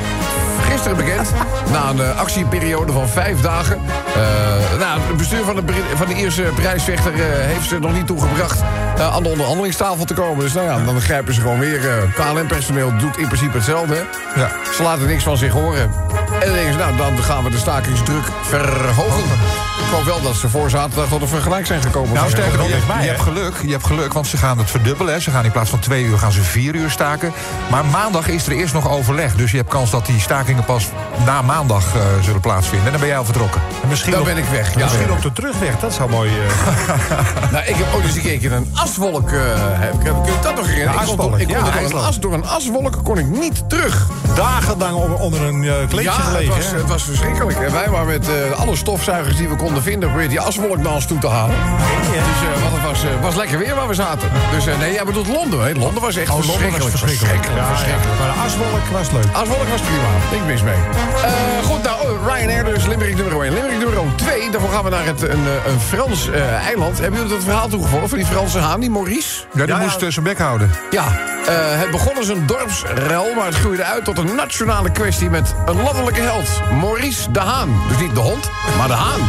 gisteren 0.70 0.96
bekend. 0.96 1.32
Na 1.72 1.88
een 1.88 2.00
eh, 2.00 2.18
actieperiode 2.18 2.92
van 2.92 3.08
vijf 3.08 3.40
dagen. 3.40 3.76
Eh, 4.14 4.78
nou, 4.78 5.00
het 5.00 5.16
bestuur 5.16 5.44
van 5.44 5.56
de, 5.56 5.62
van 5.94 6.06
de 6.06 6.14
Ierse 6.14 6.42
prijsvechter 6.42 7.12
eh, 7.12 7.20
heeft 7.20 7.68
ze 7.68 7.78
nog 7.78 7.92
niet 7.92 8.06
toegebracht 8.06 8.60
aan 8.98 9.22
de 9.22 9.28
onderhandelingstafel 9.28 10.04
te 10.04 10.14
komen. 10.14 10.44
Dus 10.44 10.52
nou 10.52 10.66
ja, 10.66 10.84
dan 10.84 11.00
grijpen 11.00 11.34
ze 11.34 11.40
gewoon 11.40 11.58
weer. 11.58 11.80
KLM-personeel 12.14 12.96
doet 12.98 13.16
in 13.16 13.26
principe 13.26 13.56
hetzelfde. 13.56 13.94
hè. 13.94 14.40
Ja. 14.40 14.50
Ze 14.76 14.82
laten 14.82 15.06
niks 15.06 15.22
van 15.22 15.36
zich 15.36 15.52
horen. 15.52 15.90
En 16.40 16.46
dan 16.46 16.54
denken 16.54 16.72
ze, 16.72 16.78
nou, 16.78 16.96
dan 16.96 17.22
gaan 17.22 17.44
we 17.44 17.50
de 17.50 17.58
stakingsdruk 17.58 18.24
verhogen. 18.42 19.65
Ik 19.78 19.92
hoop 19.92 20.04
wel 20.04 20.22
dat 20.22 20.34
ze 20.36 20.48
voor 20.48 20.70
zaterdag 20.70 21.08
tot 21.08 21.22
een 21.22 21.28
vergelijk 21.28 21.66
zijn 21.66 21.82
gekomen. 21.82 22.14
Nou, 22.14 22.30
sterker 22.30 22.58
nog, 22.58 22.66
je, 22.68 22.74
je 23.00 23.06
hebt 23.08 23.20
geluk. 23.20 23.54
Je 23.62 23.70
hebt 23.70 23.86
geluk, 23.86 24.12
want 24.12 24.26
ze 24.26 24.36
gaan 24.36 24.58
het 24.58 24.70
verdubbelen. 24.70 25.12
Hè. 25.14 25.20
Ze 25.20 25.30
gaan 25.30 25.44
in 25.44 25.50
plaats 25.50 25.70
van 25.70 25.78
twee 25.78 26.04
uur 26.04 26.18
gaan 26.18 26.32
ze 26.32 26.42
vier 26.42 26.74
uur 26.74 26.90
staken. 26.90 27.32
Maar 27.70 27.84
maandag 27.84 28.28
is 28.28 28.46
er 28.46 28.52
eerst 28.52 28.74
nog 28.74 28.88
overleg. 28.90 29.34
Dus 29.34 29.50
je 29.50 29.56
hebt 29.56 29.68
kans 29.70 29.90
dat 29.90 30.06
die 30.06 30.20
stakingen 30.20 30.64
pas 30.64 30.88
na 31.24 31.42
maandag 31.42 31.84
eh, 31.94 32.00
zullen 32.20 32.40
plaatsvinden. 32.40 32.84
En 32.86 32.90
dan 32.90 33.00
ben 33.00 33.08
jij 33.08 33.18
al 33.18 33.24
vertrokken. 33.24 33.60
Misschien 33.88 34.10
Dan 34.12 34.20
op, 34.20 34.26
ben 34.26 34.36
ik 34.36 34.44
weg. 34.44 34.74
Ja. 34.74 34.84
misschien 34.84 35.10
op 35.10 35.22
de 35.22 35.32
terugweg, 35.32 35.78
dat 35.80 35.94
zou 35.94 36.10
mooi... 36.10 36.30
eh, 36.30 37.50
Nou, 37.52 37.64
ik 37.64 37.74
heb 37.76 37.86
ook 37.94 38.02
eens 38.02 38.14
een 38.16 38.38
keer 38.38 38.52
een 38.52 38.70
aswolk. 38.74 39.30
eh, 39.30 39.38
heb, 39.54 39.92
kun 40.04 40.14
je 40.24 40.32
dat 40.42 40.56
nog 40.56 40.66
herinneren? 40.66 41.00
Ik 41.00 41.06
kon 41.06 41.16
door- 41.16 41.24
aswolk, 41.24 41.38
ik 41.40 41.46
kon 41.46 41.56
ja, 41.56 41.62
door, 41.80 42.00
een 42.00 42.06
as, 42.06 42.18
door 42.20 42.32
een 42.34 42.46
aswolk 42.46 43.00
kon 43.04 43.18
ik 43.18 43.26
niet 43.26 43.68
terug. 43.68 44.06
dagenlang 44.34 44.94
onder, 44.96 45.18
onder 45.18 45.42
een 45.42 45.60
kleedje 45.88 46.02
Ja, 46.02 46.16
het 46.16 46.24
gelegen. 46.24 46.54
was, 46.56 46.70
het 46.70 46.86
was 46.88 47.02
verschrikkelijk. 47.02 47.58
En 47.58 47.72
wij 47.72 47.88
waren 47.90 48.06
met 48.06 48.28
alle 48.56 48.76
stofzuigers 48.76 49.36
die 49.36 49.48
we 49.48 49.54
konden 49.56 49.65
vinden... 49.74 50.08
probeerden 50.08 50.28
die 50.28 50.40
aswolk 50.40 50.78
naar 50.78 50.92
ons 50.92 51.06
toe 51.06 51.18
te 51.18 51.28
halen. 51.28 51.54
Dus 51.56 52.48
eh, 52.48 52.62
want 52.62 52.74
het 52.74 52.82
was, 52.82 53.04
eh, 53.04 53.22
was 53.22 53.34
lekker 53.34 53.58
weer 53.58 53.74
waar 53.74 53.88
we 53.88 53.94
zaten. 53.94 54.30
Dus 54.50 54.66
eh, 54.66 54.78
nee, 54.78 54.92
jij 54.92 55.04
bedoelt 55.04 55.26
Londen. 55.26 55.64
Hè? 55.64 55.72
Londen 55.72 56.02
was 56.02 56.16
echt 56.16 56.30
Oh, 56.30 56.36
Londen 56.46 56.70
was 56.70 56.90
verschrikkelijk. 56.90 56.98
verschrikkelijk. 56.98 57.58
Ja, 57.58 57.66
verschrikkelijk. 57.66 58.18
ja. 58.18 58.24
Maar 58.24 58.34
de 58.34 58.40
aswolk 58.40 58.86
was 58.92 59.10
leuk. 59.10 59.32
Aswolk 59.32 59.68
was 59.68 59.80
prima. 59.80 60.08
Niks 60.32 60.44
mis 60.46 60.62
mee. 60.62 60.80
Goed, 61.64 61.82
nou, 61.82 62.08
oh, 62.08 62.34
Ryanair 62.34 62.64
dus. 62.64 62.86
Limerick 62.86 63.16
nummer 63.16 63.42
1. 63.42 63.52
Limerick 63.52 63.78
nummer 63.78 64.02
2. 64.16 64.50
Daarvoor 64.50 64.70
gaan 64.70 64.84
we 64.84 64.90
naar 64.90 65.06
het, 65.06 65.22
een, 65.22 65.44
een 65.66 65.80
Frans 65.80 66.30
eiland. 66.64 66.98
Hebben 66.98 67.20
jullie 67.20 67.34
dat 67.34 67.44
verhaal 67.44 67.68
toegevoegd 67.68 68.08
van 68.08 68.18
die 68.18 68.26
Franse 68.26 68.58
haan, 68.58 68.80
die 68.80 68.90
Maurice? 68.90 69.44
Ja, 69.52 69.66
die 69.66 69.74
moest 69.74 70.04
zijn 70.08 70.24
bek 70.24 70.38
houden. 70.38 70.70
Ja, 70.90 71.04
het 71.50 71.90
begon 71.90 72.16
als 72.16 72.28
een 72.28 72.46
dorpsrel, 72.46 73.34
maar 73.34 73.46
het 73.46 73.54
groeide 73.54 73.84
uit 73.84 74.04
tot 74.04 74.18
een 74.18 74.34
nationale 74.34 74.90
kwestie 74.90 75.30
met 75.30 75.54
een 75.66 75.82
landelijke 75.82 76.20
held. 76.20 76.48
Maurice 76.80 77.30
de 77.30 77.40
Haan. 77.40 77.82
Dus 77.88 77.98
niet 77.98 78.14
de 78.14 78.20
hond, 78.20 78.50
maar 78.78 78.88
de 78.88 78.94
haan. 78.94 79.20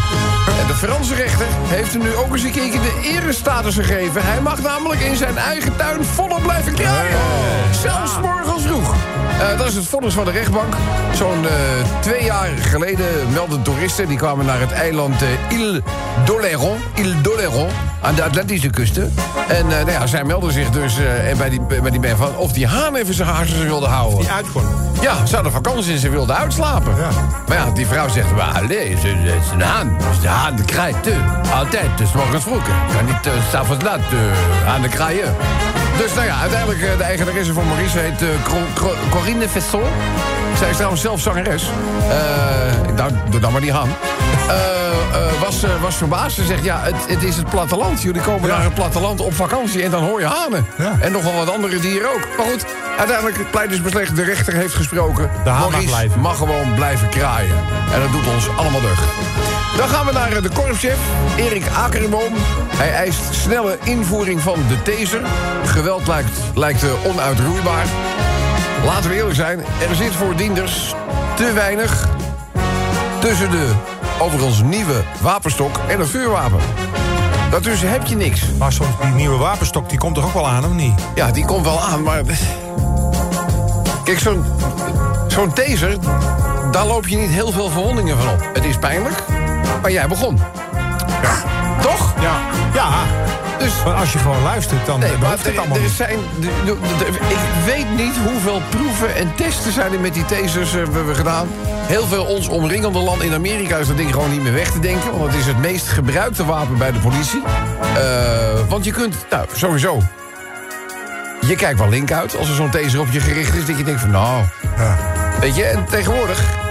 En 0.61 0.67
de 0.67 0.73
Franse 0.73 1.15
rechter 1.15 1.45
heeft 1.49 1.93
hem 1.93 2.01
nu 2.01 2.15
ook 2.15 2.31
eens 2.31 2.43
een 2.43 2.51
keertje 2.51 2.79
de 2.79 3.01
erestatus 3.03 3.75
gegeven. 3.75 4.21
Hij 4.23 4.41
mag 4.41 4.61
namelijk 4.61 5.01
in 5.01 5.15
zijn 5.15 5.37
eigen 5.37 5.75
tuin 5.75 6.03
volop 6.03 6.41
blijven 6.41 6.73
kraaien. 6.73 7.17
Zelfs 7.81 8.19
morgens 8.21 8.63
vroeg. 8.63 8.95
Eh, 9.39 9.57
dat 9.57 9.67
is 9.67 9.75
het 9.75 9.85
vonnis 9.85 10.13
van 10.13 10.25
de 10.25 10.31
rechtbank. 10.31 10.73
Zo'n 11.13 11.45
eh, 11.45 11.51
twee 11.99 12.23
jaar 12.23 12.47
geleden 12.47 13.05
meldden 13.33 13.61
toeristen... 13.61 14.07
die 14.07 14.17
kwamen 14.17 14.45
naar 14.45 14.59
het 14.59 14.71
eiland 14.71 15.21
eh, 15.21 15.57
Ile 15.57 15.81
d'Oléron. 16.25 16.77
Ile 16.95 17.21
d'Oléron, 17.21 17.69
aan 18.01 18.15
de 18.15 18.23
Atlantische 18.23 18.69
kusten. 18.69 19.13
En 19.47 19.57
eh, 19.57 19.77
nou 19.77 19.91
ja, 19.91 20.07
zij 20.07 20.23
melden 20.23 20.51
zich 20.51 20.69
dus 20.69 20.97
eh, 20.97 21.37
bij, 21.37 21.49
die, 21.49 21.61
bij 21.61 21.91
die 21.91 21.99
man 21.99 22.17
van... 22.17 22.37
of 22.37 22.51
die 22.51 22.67
haan 22.67 22.95
even 22.95 23.13
zijn 23.13 23.27
haarsen 23.27 23.63
wilde 23.63 23.85
houden. 23.85 24.19
Die 24.19 24.29
uit 24.29 24.51
kon. 24.51 24.63
Ja, 25.01 25.25
ze 25.25 25.35
hadden 25.35 25.51
vakantie 25.51 25.93
en 25.93 25.99
ze 25.99 26.09
wilden 26.09 26.37
uitslapen. 26.37 26.95
Ja. 26.95 27.09
Maar 27.47 27.57
ja, 27.57 27.71
die 27.73 27.87
vrouw 27.87 28.07
zegt, 28.09 28.35
maar 28.35 28.61
allee, 28.61 28.95
het 28.95 29.03
is 29.03 29.51
een 29.51 29.61
haan. 29.61 29.97
Dus 30.09 30.19
de 30.21 30.27
haan 30.27 30.65
kraait 30.65 31.07
uh, 31.07 31.15
altijd, 31.57 31.97
dus 31.97 32.11
morgens 32.11 32.43
vroeg. 32.43 32.67
Ik 32.67 32.95
kan 32.95 33.05
niet 33.05 33.25
uh, 33.25 33.33
s'avonds 33.51 33.83
laat 33.83 33.99
uh, 34.13 34.73
aan 34.73 34.81
de 34.81 34.87
kraaien. 34.87 35.35
Dus 35.97 36.13
nou 36.13 36.25
ja, 36.25 36.39
uiteindelijk 36.39 36.81
uh, 36.81 36.97
de 36.97 37.03
eigenaresse 37.03 37.53
van 37.53 37.67
Maurice 37.67 37.99
heet 37.99 38.21
uh, 38.21 38.29
Cor 38.73 38.95
Corinne 39.09 39.49
Fesson. 39.49 39.83
Zij 40.57 40.69
is 40.69 40.75
trouwens 40.75 41.01
zelf 41.01 41.19
zangeres. 41.19 41.63
Uh, 41.63 42.95
nou, 42.95 43.11
doe 43.29 43.39
dan 43.39 43.51
maar 43.51 43.61
die 43.61 43.71
haan. 43.71 43.89
Uh, 44.47 45.41
was, 45.41 45.63
was 45.81 45.95
verbaasd. 45.95 46.35
Ze 46.35 46.45
zegt, 46.45 46.63
ja, 46.63 46.79
het, 46.79 46.95
het, 47.07 47.23
is 47.23 47.37
het 47.37 47.49
platteland. 47.49 48.01
Jullie 48.01 48.21
komen 48.21 48.49
naar 48.49 48.63
het 48.63 48.73
platteland 48.73 49.19
op 49.19 49.33
vakantie 49.33 49.83
en 49.83 49.91
dan 49.91 50.03
hoor 50.03 50.19
je 50.19 50.25
hanen. 50.25 50.65
En 50.99 51.11
nogal 51.11 51.33
wat 51.33 51.49
andere 51.53 51.79
dieren 51.79 52.13
ook. 52.13 52.27
Maar 52.37 52.45
goed, 52.45 52.65
Uiteindelijk, 52.97 53.51
pleit 53.51 53.83
beslecht, 53.83 54.15
de 54.15 54.23
rechter 54.23 54.53
heeft 54.53 54.73
gesproken. 54.73 55.29
De 55.43 55.49
haan 55.49 55.71
mag 55.71 56.15
mag 56.15 56.37
gewoon 56.37 56.73
blijven 56.75 57.09
kraaien. 57.09 57.55
En 57.93 57.99
dat 57.99 58.11
doet 58.11 58.33
ons 58.33 58.49
allemaal 58.55 58.81
deugd. 58.81 59.03
Dan 59.77 59.89
gaan 59.89 60.05
we 60.05 60.11
naar 60.11 60.31
eh, 60.31 60.41
de 60.41 60.49
korpschef, 60.49 60.97
Erik 61.37 61.63
Akerboom. 61.75 62.33
Hij 62.75 62.93
eist 62.93 63.33
snelle 63.33 63.77
invoering 63.83 64.41
van 64.41 64.59
de 64.67 64.81
taser. 64.81 65.21
Geweld 65.65 66.07
lijkt, 66.07 66.39
lijkt 66.55 66.83
eh, 66.83 67.05
onuitroeibaar. 67.05 67.85
Laten 68.85 69.09
we 69.09 69.15
eerlijk 69.15 69.35
zijn, 69.35 69.59
er 69.89 69.95
zit 69.95 70.13
voor 70.13 70.35
dienders 70.35 70.93
te 71.35 71.53
weinig 71.53 72.07
tussen 73.19 73.51
de 73.51 73.71
overigens 74.19 74.61
nieuwe 74.61 75.03
wapenstok 75.21 75.77
en 75.87 75.99
het 75.99 76.09
vuurwapen. 76.09 76.59
Daartussen 77.51 77.91
heb 77.91 78.05
je 78.05 78.15
niks. 78.15 78.41
Maar 78.57 78.73
soms 78.73 78.89
die 79.01 79.11
nieuwe 79.11 79.37
wapenstok, 79.37 79.89
die 79.89 79.97
komt 79.97 80.15
toch 80.15 80.25
ook 80.25 80.33
wel 80.33 80.47
aan, 80.47 80.65
of 80.65 80.71
niet? 80.71 80.93
Ja, 81.15 81.31
die 81.31 81.45
komt 81.45 81.65
wel 81.65 81.81
aan, 81.81 82.03
maar... 82.03 82.21
Kijk, 84.03 84.19
zo'n 84.19 84.45
zo'n 85.27 85.53
taser, 85.53 85.97
daar 86.71 86.85
loop 86.85 87.07
je 87.07 87.17
niet 87.17 87.29
heel 87.29 87.51
veel 87.51 87.69
verwondingen 87.69 88.17
van 88.17 88.29
op. 88.29 88.49
Het 88.53 88.65
is 88.65 88.77
pijnlijk, 88.77 89.23
maar 89.81 89.91
jij 89.91 90.07
begon. 90.07 90.39
Ja. 91.21 91.35
Toch? 91.81 92.13
Ja. 92.21 92.39
Ja. 92.73 92.89
Maar 93.85 93.93
als 93.95 94.13
je 94.13 94.19
gewoon 94.19 94.41
luistert, 94.43 94.85
dan 94.85 94.99
Nee, 94.99 95.17
maar 95.17 95.31
het 95.31 95.57
allemaal 95.57 95.77
er 95.77 95.89
zijn, 95.89 96.19
ik 97.29 97.37
weet 97.65 97.95
niet 97.95 98.13
hoeveel 98.25 98.61
proeven 98.69 99.15
en 99.15 99.35
testen 99.35 99.71
zijn 99.71 99.93
er 99.93 99.99
met 99.99 100.13
die 100.13 100.25
tasers 100.25 100.73
eh, 100.73 100.77
hebben 100.77 101.07
we 101.07 101.15
gedaan. 101.15 101.47
Heel 101.63 102.05
veel 102.05 102.25
ons 102.25 102.47
omringende 102.47 102.99
land 102.99 103.21
in 103.21 103.33
Amerika 103.33 103.77
is 103.77 103.87
dat 103.87 103.97
ding 103.97 104.11
gewoon 104.11 104.31
niet 104.31 104.41
meer 104.41 104.53
weg 104.53 104.71
te 104.71 104.79
denken. 104.79 105.17
Want 105.17 105.31
het 105.31 105.39
is 105.39 105.45
het 105.45 105.57
meest 105.57 105.87
gebruikte 105.87 106.45
wapen 106.45 106.77
bij 106.77 106.91
de 106.91 106.99
politie. 106.99 107.43
Eh, 107.95 108.69
want 108.69 108.85
je 108.85 108.91
kunt, 108.91 109.15
nou, 109.29 109.45
sowieso... 109.53 110.01
Je 111.41 111.55
kijkt 111.55 111.79
wel 111.79 111.89
link 111.89 112.11
uit 112.11 112.37
als 112.37 112.49
er 112.49 112.55
zo'n 112.55 112.69
taser 112.69 112.99
op 112.99 113.11
je 113.11 113.19
gericht 113.19 113.55
is. 113.55 113.65
Dat 113.65 113.77
je 113.77 113.83
denkt 113.83 114.01
van, 114.01 114.11
nou... 114.11 114.43
Weet 115.39 115.55
je, 115.55 115.63
en 115.63 115.85
tegenwoordig 115.89 116.66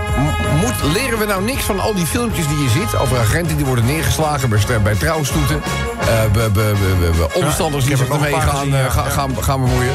moet, 0.60 0.92
leren 0.92 1.18
we 1.18 1.24
nou 1.24 1.42
niks 1.44 1.62
van 1.62 1.80
al 1.80 1.94
die 1.94 2.06
filmpjes 2.06 2.48
die 2.48 2.62
je 2.62 2.68
ziet... 2.68 2.96
over 2.96 3.18
agenten 3.18 3.56
die 3.56 3.66
worden 3.66 3.84
neergeslagen 3.84 4.48
bij, 4.48 4.82
bij 4.82 4.94
trouwstoeten... 4.94 5.62
be- 6.00 6.28
be- 6.32 6.50
be- 6.52 6.96
be- 7.00 7.10
be- 7.16 7.44
omstanders 7.44 7.84
die 7.84 7.96
zich 7.96 8.08
er 8.08 8.14
ermee 8.14 8.40
gaan, 8.40 8.74
eh, 8.74 8.90
gaan, 8.90 9.10
gaan, 9.10 9.42
gaan 9.42 9.60
bemoeien. 9.60 9.92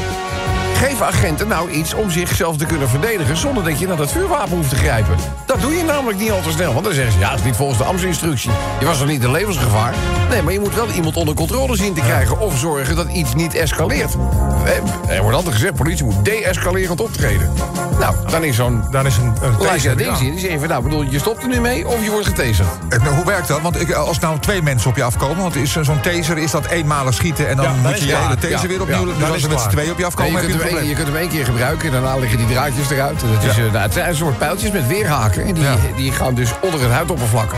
Geef 0.82 1.00
agenten 1.00 1.48
nou 1.48 1.70
iets 1.70 1.94
om 1.94 2.10
zichzelf 2.10 2.56
te 2.56 2.66
kunnen 2.66 2.88
verdedigen... 2.88 3.36
zonder 3.36 3.64
dat 3.64 3.78
je 3.78 3.86
naar 3.86 3.96
dat 3.96 4.12
vuurwapen 4.12 4.56
hoeft 4.56 4.68
te 4.68 4.76
grijpen. 4.76 5.16
Dat 5.46 5.60
doe 5.60 5.72
je 5.76 5.84
namelijk 5.84 6.18
niet 6.18 6.30
al 6.30 6.40
te 6.40 6.50
snel. 6.50 6.72
Want 6.72 6.84
dan 6.84 6.94
zeggen 6.94 7.12
ze, 7.12 7.18
ja, 7.18 7.30
dat 7.30 7.38
is 7.38 7.44
niet 7.44 7.56
volgens 7.56 7.78
de 7.78 7.84
ambtsinstructie. 7.84 8.50
Je 8.80 8.86
was 8.86 8.98
toch 8.98 9.06
niet 9.06 9.22
in 9.22 9.30
levensgevaar? 9.30 9.94
Nee, 10.30 10.42
maar 10.42 10.52
je 10.52 10.60
moet 10.60 10.74
wel 10.74 10.88
iemand 10.90 11.16
onder 11.16 11.34
controle 11.34 11.76
zien 11.76 11.94
te 11.94 12.00
krijgen... 12.00 12.40
of 12.40 12.58
zorgen 12.58 12.96
dat 12.96 13.08
iets 13.08 13.34
niet 13.34 13.54
escaleert. 13.54 14.16
Eh, 14.64 15.16
Er 15.16 15.22
wordt 15.22 15.36
altijd 15.36 15.54
gezegd, 15.54 15.74
politie 15.74 16.04
moet 16.04 16.24
de-escalerend 16.24 17.00
optreden. 17.00 17.52
Nou, 17.98 18.14
dan 18.30 18.44
is 18.44 18.56
zo'n... 18.56 18.84
Dan 18.90 19.06
is 19.06 19.16
een, 19.16 19.32
een 19.42 19.50
Laat 19.50 19.60
je 19.60 19.66
taser 19.66 19.88
dat 19.88 19.98
ding 19.98 20.10
ja. 20.10 20.16
zien. 20.16 20.30
Die 20.30 20.40
zeggen 20.40 20.58
van, 20.60 20.68
nou, 20.68 20.82
bedoel, 20.82 21.02
je 21.02 21.18
stopt 21.18 21.42
er 21.42 21.48
nu 21.48 21.60
mee 21.60 21.88
of 21.88 22.04
je 22.04 22.10
wordt 22.10 22.26
getaserd. 22.26 22.68
Eh, 22.88 23.02
nou, 23.02 23.14
hoe 23.14 23.24
werkt 23.24 23.48
dat? 23.48 23.60
Want 23.60 23.80
ik, 23.80 23.92
als 23.92 24.18
nou 24.18 24.38
twee 24.38 24.62
mensen 24.62 24.90
op 24.90 24.96
je 24.96 25.02
afkomen... 25.02 25.36
want 25.36 25.56
is 25.56 25.72
zo'n 25.80 26.00
taser 26.00 26.38
is 26.38 26.50
dat 26.50 26.66
eenmalig 26.66 27.14
schieten... 27.14 27.48
en 27.48 27.56
dan 27.56 27.64
Ja, 27.64 27.72
moet 27.72 27.98
je 27.98 28.06
je 28.06 28.14
het 28.14 28.22
hele 28.22 28.34
taser 28.34 28.50
Ja, 28.50 28.66
weer 28.66 28.80
opnieuw... 28.80 28.98
ja, 28.98 29.04
dus 29.04 29.18
dan 29.18 29.30
als 29.30 29.36
er 29.36 29.42
het 29.42 29.50
met 29.50 29.60
z'n 29.60 29.68
twee 29.68 29.90
op 29.90 29.98
je 29.98 30.02
Nee, 30.02 30.06
afkomen... 30.06 30.30
je, 30.30 30.36
heb 30.38 30.46
kunt 30.46 30.62
je 30.62 30.68
je 30.80 30.94
kunt 30.94 31.06
hem 31.06 31.16
één 31.16 31.28
keer 31.28 31.44
gebruiken 31.44 31.86
en 31.86 31.92
daarna 31.92 32.16
liggen 32.16 32.38
die 32.38 32.46
draadjes 32.46 32.90
eruit. 32.90 33.20
Dat 33.20 33.42
is, 33.50 33.56
eh, 33.58 33.64
nou, 33.64 33.76
het 33.76 33.92
zijn 33.92 34.08
een 34.08 34.14
soort 34.16 34.38
pijltjes 34.38 34.70
met 34.70 34.86
weerhaken. 34.86 35.44
En 35.44 35.54
die, 35.54 35.62
Ja. 35.62 35.74
die 35.96 36.12
gaan 36.12 36.34
dus 36.34 36.50
onder 36.60 36.80
het 36.80 36.90
huidoppervlak. 36.90 37.50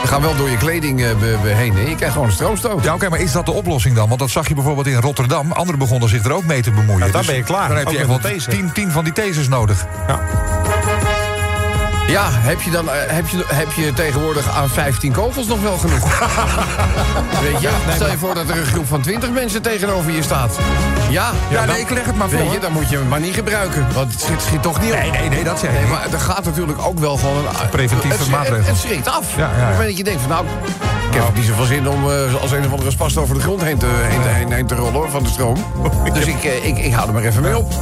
Die 0.00 0.08
gaan 0.10 0.22
wel 0.22 0.36
door 0.36 0.50
je 0.50 0.56
kleding 0.56 1.02
eh, 1.02 1.08
be- 1.18 1.38
be- 1.42 1.48
heen. 1.48 1.74
hè. 1.74 1.80
Je 1.80 1.94
krijgt 1.94 2.12
gewoon 2.14 2.28
een 2.28 2.34
stroomstoot. 2.34 2.84
Ja, 2.84 2.94
oké, 2.94 3.08
maar 3.08 3.20
is 3.20 3.32
dat 3.32 3.46
de 3.46 3.52
oplossing 3.52 3.94
dan? 3.94 4.08
Want 4.08 4.20
dat 4.20 4.30
zag 4.30 4.48
je 4.48 4.54
bijvoorbeeld 4.54 4.86
in 4.86 4.96
Rotterdam. 5.00 5.52
Anderen 5.52 5.78
begonnen 5.78 6.08
zich 6.08 6.24
er 6.24 6.32
ook 6.32 6.44
mee 6.44 6.62
te 6.62 6.70
bemoeien. 6.70 7.06
Ja, 7.06 7.12
dan 7.12 7.20
Dus 7.20 7.26
ben 7.30 7.36
je 7.36 7.42
klaar. 7.42 7.68
Dan 7.68 7.76
heb 7.76 7.88
je 7.88 7.98
echt 7.98 8.06
wel 8.06 8.18
tien, 8.48 8.72
tien 8.72 8.90
van 8.90 9.04
die 9.04 9.12
tasers 9.12 9.48
nodig. 9.48 9.86
Ja. 10.08 10.20
Ja, 12.10 12.28
heb 12.30 12.60
je, 12.60 12.70
dan, 12.70 12.90
eh, 12.90 12.94
heb, 13.06 13.28
je, 13.28 13.44
heb 13.46 13.72
je 13.72 13.92
tegenwoordig 13.92 14.48
aan 14.50 14.68
15 14.68 15.12
kogels 15.12 15.46
nog 15.46 15.60
wel 15.62 15.78
genoeg? 15.78 16.02
Weet 17.42 17.60
je, 17.60 17.70
stel 17.94 18.10
je 18.10 18.18
voor 18.18 18.34
dat 18.34 18.48
er 18.48 18.58
een 18.58 18.64
groep 18.66 18.86
van 18.86 19.00
20 19.00 19.30
mensen 19.30 19.62
tegenover 19.62 20.10
je 20.12 20.22
staat. 20.22 20.58
Ja, 21.10 21.30
Ja, 21.50 21.64
nee, 21.64 21.80
ik 21.80 21.90
leg 21.90 22.04
het 22.04 22.16
maar 22.16 22.28
voor. 22.28 22.38
Weet 22.38 22.52
je, 22.52 22.58
dan 22.58 22.72
moet 22.72 22.88
je 22.90 22.96
hem 22.96 23.08
maar 23.08 23.20
niet 23.20 23.34
gebruiken. 23.34 23.86
Want 23.94 24.12
het 24.12 24.20
schiet, 24.20 24.40
schiet 24.40 24.62
toch 24.62 24.80
niet 24.80 24.92
op. 24.92 24.98
Nee, 24.98 25.10
nee, 25.10 25.28
nee, 25.28 25.44
dat 25.44 25.58
zeg 25.58 25.70
ik 25.70 25.78
Nee, 25.80 25.86
maar 25.88 26.06
er 26.12 26.20
gaat 26.20 26.44
natuurlijk 26.44 26.78
ook 26.86 26.98
wel 26.98 27.16
gewoon 27.16 27.36
een... 27.36 27.68
Preventieve 27.70 28.18
het, 28.18 28.28
maatregel. 28.30 28.64
Het, 28.64 28.76
schrikt 28.76 29.08
af. 29.08 29.36
Ja, 29.36 29.40
ja, 29.40 29.46
ja. 29.46 29.52
Op 29.52 29.58
het 29.60 29.68
moment 29.70 29.86
dat 29.88 29.96
je 29.96 30.04
denkt 30.04 30.20
van 30.20 30.30
nou... 30.30 30.44
Ik 31.10 31.16
heb 31.16 31.34
niet 31.34 31.44
zoveel 31.44 31.64
zin 31.64 31.88
om 31.88 32.10
eh, 32.10 32.34
als 32.42 32.50
een 32.52 32.64
of 32.64 32.72
andere 32.72 32.90
spast 32.90 33.16
over 33.16 33.34
de 33.34 33.40
grond 33.40 33.62
heen 33.62 33.78
te, 33.78 33.86
heen, 33.86 34.22
te- 34.22 34.28
heen, 34.28 34.52
heen 34.52 34.66
te 34.66 34.74
rollen 34.74 34.92
hoor, 34.92 35.10
van 35.10 35.22
de 35.22 35.28
stroom. 35.28 35.56
Dus 36.12 36.24
ik, 36.26 36.44
eh, 36.44 36.64
ik, 36.66 36.78
ik 36.78 36.92
hou 36.92 37.06
er 37.08 37.14
maar 37.14 37.22
even 37.22 37.42
mee 37.42 37.56
op. 37.58 37.72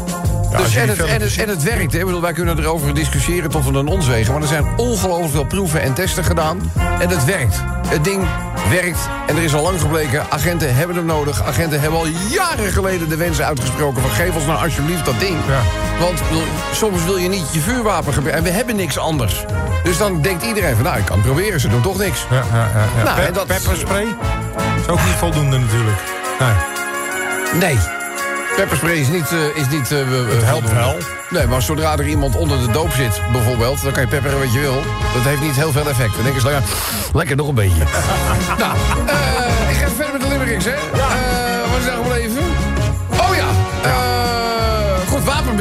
dus, 0.56 0.74
en, 0.74 0.88
het, 0.88 0.98
en, 0.98 1.04
het, 1.04 1.08
filmpjes 1.08 1.36
en 1.36 1.48
het 1.48 1.62
werkt. 1.62 1.92
Hè. 1.92 1.98
Ik 1.98 2.04
bedoel, 2.04 2.20
wij 2.20 2.32
kunnen 2.32 2.58
erover 2.58 2.94
discussiëren 2.94 3.50
tot 3.50 3.64
we 3.64 3.78
een 3.78 3.86
ons 3.86 4.06
wegen. 4.06 4.32
Maar 4.32 4.42
er 4.42 4.48
zijn 4.48 4.66
ongelooflijk 4.76 5.30
veel 5.30 5.44
proeven 5.44 5.82
en 5.82 5.94
testen 5.94 6.24
gedaan. 6.24 6.72
En 6.98 7.08
het 7.08 7.24
werkt. 7.24 7.56
Het 7.86 8.04
ding 8.04 8.26
werkt. 8.70 8.98
En 9.26 9.36
er 9.36 9.42
is 9.42 9.54
al 9.54 9.62
lang 9.62 9.80
gebleken, 9.80 10.26
agenten 10.30 10.74
hebben 10.74 10.96
hem 10.96 11.04
nodig. 11.04 11.42
Agenten 11.44 11.80
hebben 11.80 11.98
al 11.98 12.06
jaren 12.28 12.72
geleden 12.72 13.08
de 13.08 13.16
wens 13.16 13.40
uitgesproken... 13.40 14.02
van 14.02 14.10
geef 14.10 14.34
ons 14.34 14.46
nou 14.46 14.64
alsjeblieft 14.64 15.04
dat 15.04 15.20
ding. 15.20 15.36
Ja. 15.48 15.60
Want 16.00 16.22
bedoel, 16.28 16.42
soms 16.72 17.04
wil 17.04 17.16
je 17.16 17.28
niet 17.28 17.52
je 17.52 17.60
vuurwapen 17.60 18.12
gebruiken. 18.12 18.44
En 18.44 18.50
we 18.50 18.56
hebben 18.56 18.76
niks 18.76 18.98
anders. 18.98 19.44
Dus 19.82 19.98
dan 19.98 20.22
denkt 20.22 20.44
iedereen 20.44 20.74
van, 20.74 20.84
nou, 20.84 20.98
ik 20.98 21.04
kan 21.04 21.16
het 21.16 21.26
proberen. 21.26 21.60
Ze 21.60 21.68
doen 21.68 21.82
toch 21.82 21.98
niks. 21.98 22.26
Ja, 22.30 22.36
ja, 22.52 22.68
ja, 22.74 22.84
ja. 22.96 23.02
Nou, 23.02 23.16
Pe- 23.16 23.26
en 23.26 23.32
dat... 23.32 23.46
Pepperspray? 23.46 24.06
is 24.80 24.88
ook 24.88 25.04
niet 25.04 25.14
voldoende 25.14 25.58
natuurlijk. 25.58 25.98
Nee. 26.38 27.60
Nee. 27.60 27.97
Pepperspray 28.58 28.96
is 28.96 29.08
niet... 29.08 29.32
eh, 29.32 29.56
is 29.56 29.68
niet 29.68 29.88
het 29.88 30.44
helpt 30.44 30.72
wel. 30.72 30.96
Nee, 31.30 31.46
maar 31.46 31.62
zodra 31.62 31.96
er 31.96 32.08
iemand 32.08 32.36
onder 32.36 32.60
de 32.60 32.72
doop 32.72 32.90
zit, 32.92 33.20
bijvoorbeeld... 33.32 33.82
dan 33.82 33.92
kan 33.92 34.02
je 34.02 34.08
pepperen 34.08 34.38
wat 34.38 34.52
je 34.52 34.60
wil. 34.60 34.82
Dat 35.14 35.22
heeft 35.22 35.40
niet 35.40 35.54
heel 35.54 35.72
veel 35.72 35.88
effect. 35.88 36.14
Dan 36.14 36.22
denken 36.22 36.40
ze, 36.40 36.48
ja, 36.48 36.60
lekker 37.12 37.36
nog 37.36 37.48
een 37.48 37.54
beetje. 37.54 37.82
nou, 38.58 38.76
eh, 39.06 39.70
ik 39.70 39.76
ga 39.76 39.84
even 39.84 39.96
verder 39.96 40.12
met 40.12 40.20
de 40.22 40.28
limericks, 40.28 40.64
hè. 40.64 40.70
Eh, 40.70 41.27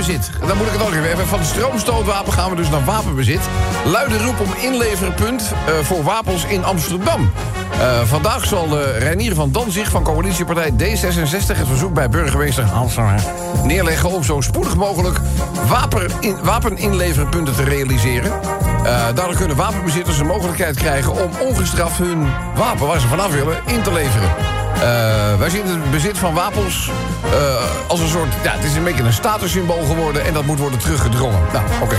Dan 0.08 0.58
moet 0.58 0.68
ik 0.68 0.74
het 0.74 0.82
ook 0.82 0.90
even 0.90 1.08
hebben. 1.08 1.28
Van 1.28 1.46
stroomstootwapen 1.46 2.34
gaan 2.34 2.50
we 2.50 2.56
dus 2.56 2.70
naar 2.70 2.86
wapenbezit. 2.86 3.40
Luide 3.86 4.18
roep 4.18 4.40
om 4.40 4.54
inleverpunt 4.62 5.42
eh, 5.42 5.74
voor 5.84 6.04
wapens 6.04 6.46
in 6.46 6.64
Amsterdam. 6.64 7.32
Eh, 7.72 8.02
vandaag 8.04 8.46
zal 8.46 8.80
eh 8.80 9.00
Reinier 9.00 9.36
van 9.36 9.52
Danzig 9.52 9.90
van 9.90 10.04
coalitiepartij 10.04 10.72
D66... 10.72 11.58
het 11.58 11.68
verzoek 11.68 11.94
bij 11.94 12.10
burgemeester 12.10 12.64
Hanselaar 12.64 13.24
neerleggen... 13.64 14.10
om 14.10 14.24
zo 14.24 14.42
spoedig 14.42 14.76
mogelijk 14.76 15.20
wapen 15.68 16.12
in, 16.20 16.38
wapeninleverpunten 16.44 17.56
te 17.56 17.64
realiseren. 17.64 18.32
Eh, 18.32 19.06
daardoor 19.16 19.36
kunnen 19.36 19.58
wapenbezitters 19.58 20.18
de 20.18 20.24
mogelijkheid 20.24 20.76
krijgen... 20.76 21.12
om 21.12 21.30
ongestraft 21.48 21.98
hun 21.98 22.28
wapen 22.56 22.88
waar 22.88 23.00
ze 23.00 23.08
vanaf 23.08 23.32
willen 23.32 23.58
in 23.66 23.82
te 23.82 23.94
leveren. 23.94 24.57
Eh, 24.82 25.40
wij 25.40 25.50
zien 25.50 25.68
het 25.68 25.92
bezit 25.92 26.18
van 26.18 26.34
wapens 26.34 26.90
eh, 27.32 27.64
als 27.88 28.00
een 28.00 28.08
soort... 28.08 28.34
Ja, 28.44 28.52
het 28.52 28.64
is 28.64 28.76
een 28.76 28.84
beetje 28.84 29.04
een 29.04 29.14
statussymbool 29.14 29.84
geworden... 29.84 30.26
en 30.26 30.34
dat 30.34 30.46
moet 30.46 30.60
worden 30.60 30.80
teruggedrongen. 30.80 31.40
Nou, 31.54 31.66
oké. 31.82 31.96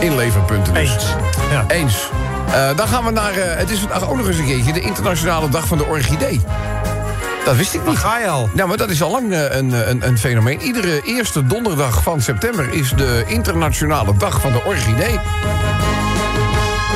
Inleverpunten 0.00 0.74
dus. 0.74 0.82
Eens. 0.82 1.06
Ja. 1.50 1.64
Eens. 1.68 2.10
Eh, 2.52 2.76
dan 2.76 2.88
gaan 2.88 3.04
we 3.04 3.10
naar... 3.10 3.32
het 3.34 3.70
is 3.70 3.78
vandaag 3.78 4.10
ook 4.10 4.16
nog 4.16 4.26
eens 4.26 4.38
een 4.38 4.46
keertje... 4.46 4.72
de 4.72 4.80
internationale 4.80 5.48
dag 5.48 5.66
van 5.66 5.78
de 5.78 5.84
orchidee. 5.84 6.40
Dat 7.44 7.56
wist 7.56 7.74
ik 7.74 7.86
niet. 7.86 7.98
ga 7.98 8.18
je 8.18 8.28
al? 8.28 8.50
Nou, 8.52 8.68
maar 8.68 8.76
dat 8.76 8.90
is 8.90 9.02
al 9.02 9.10
lang 9.10 9.32
een, 9.32 9.90
een, 9.90 10.06
een 10.06 10.18
fenomeen. 10.18 10.60
Iedere 10.60 11.00
eerste 11.04 11.46
donderdag 11.46 12.02
van 12.02 12.20
september 12.20 12.72
is 12.72 12.90
de 12.90 13.24
internationale 13.26 14.16
dag 14.16 14.40
van 14.40 14.52
de 14.52 14.64
orchidee. 14.64 15.20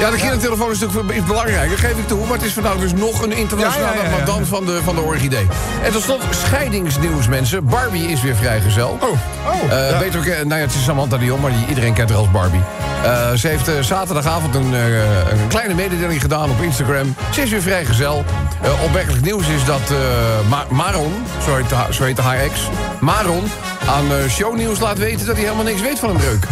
Ja, 0.02 0.10
de 0.10 0.16
kindertelefoon 0.16 0.70
is 0.70 0.78
natuurlijk 0.78 1.12
is 1.12 1.24
belangrijk, 1.24 1.70
dat 1.70 1.78
geef 1.78 1.98
ik 1.98 2.06
toe. 2.06 2.20
Maar 2.26 2.36
het 2.36 2.42
is 2.42 2.52
vandaag 2.52 2.76
dus 2.76 2.92
nog 2.92 3.22
een 3.22 3.32
internationale 3.32 3.96
Ja, 4.18 4.24
dan 4.24 4.46
van 4.46 4.66
de, 4.66 4.80
van 4.84 4.94
de 4.94 5.00
orchidee. 5.00 5.46
En 5.82 5.92
tot 5.92 6.02
slot 6.02 6.22
scheidingsnieuws, 6.30 7.28
mensen. 7.28 7.64
Barbie 7.64 8.06
is 8.06 8.22
weer 8.22 8.36
vrijgezel. 8.36 8.98
Oh, 9.00 9.08
oh, 9.08 9.72
Eh, 9.72 9.90
ja. 9.90 9.98
Beter 9.98 10.18
ook, 10.18 10.26
nou 10.26 10.48
ja, 10.48 10.66
het 10.66 10.74
is 10.74 10.84
Samantha 10.84 11.16
de 11.16 11.24
Jong, 11.24 11.42
maar 11.42 11.50
die, 11.50 11.66
iedereen 11.68 11.94
kent 11.94 12.08
haar 12.08 12.18
als 12.18 12.30
Barbie. 12.30 12.60
Eh, 13.04 13.32
ze 13.32 13.48
heeft 13.48 13.68
eh, 13.68 13.74
zaterdagavond 13.80 14.54
een, 14.54 14.74
eh, 14.74 14.96
een 15.30 15.48
kleine 15.48 15.74
mededeling 15.74 16.20
gedaan 16.20 16.50
op 16.50 16.60
Instagram. 16.60 17.14
Ze 17.32 17.42
is 17.42 17.50
weer 17.50 17.62
vrijgezel. 17.62 18.24
Eh 18.62 18.82
opmerkelijk 18.84 19.24
nieuws 19.24 19.46
is 19.46 19.64
dat 19.64 19.80
eh, 19.90 19.96
Ma- 20.48 20.66
Maron, 20.70 21.12
zo 21.44 21.56
heet, 21.56 21.70
haar- 21.70 21.92
zo 21.94 22.04
heet 22.04 22.18
haar 22.18 22.36
ex... 22.36 22.52
Maron 23.00 23.44
aan 23.88 24.04
eh, 24.12 24.28
shownieuws 24.30 24.78
laat 24.80 24.98
weten 24.98 25.26
dat 25.26 25.34
hij 25.34 25.44
helemaal 25.44 25.64
niks 25.64 25.80
weet 25.80 25.98
van 25.98 26.10
een 26.10 26.16
breuk. 26.16 26.44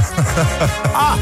ah! 0.93 1.12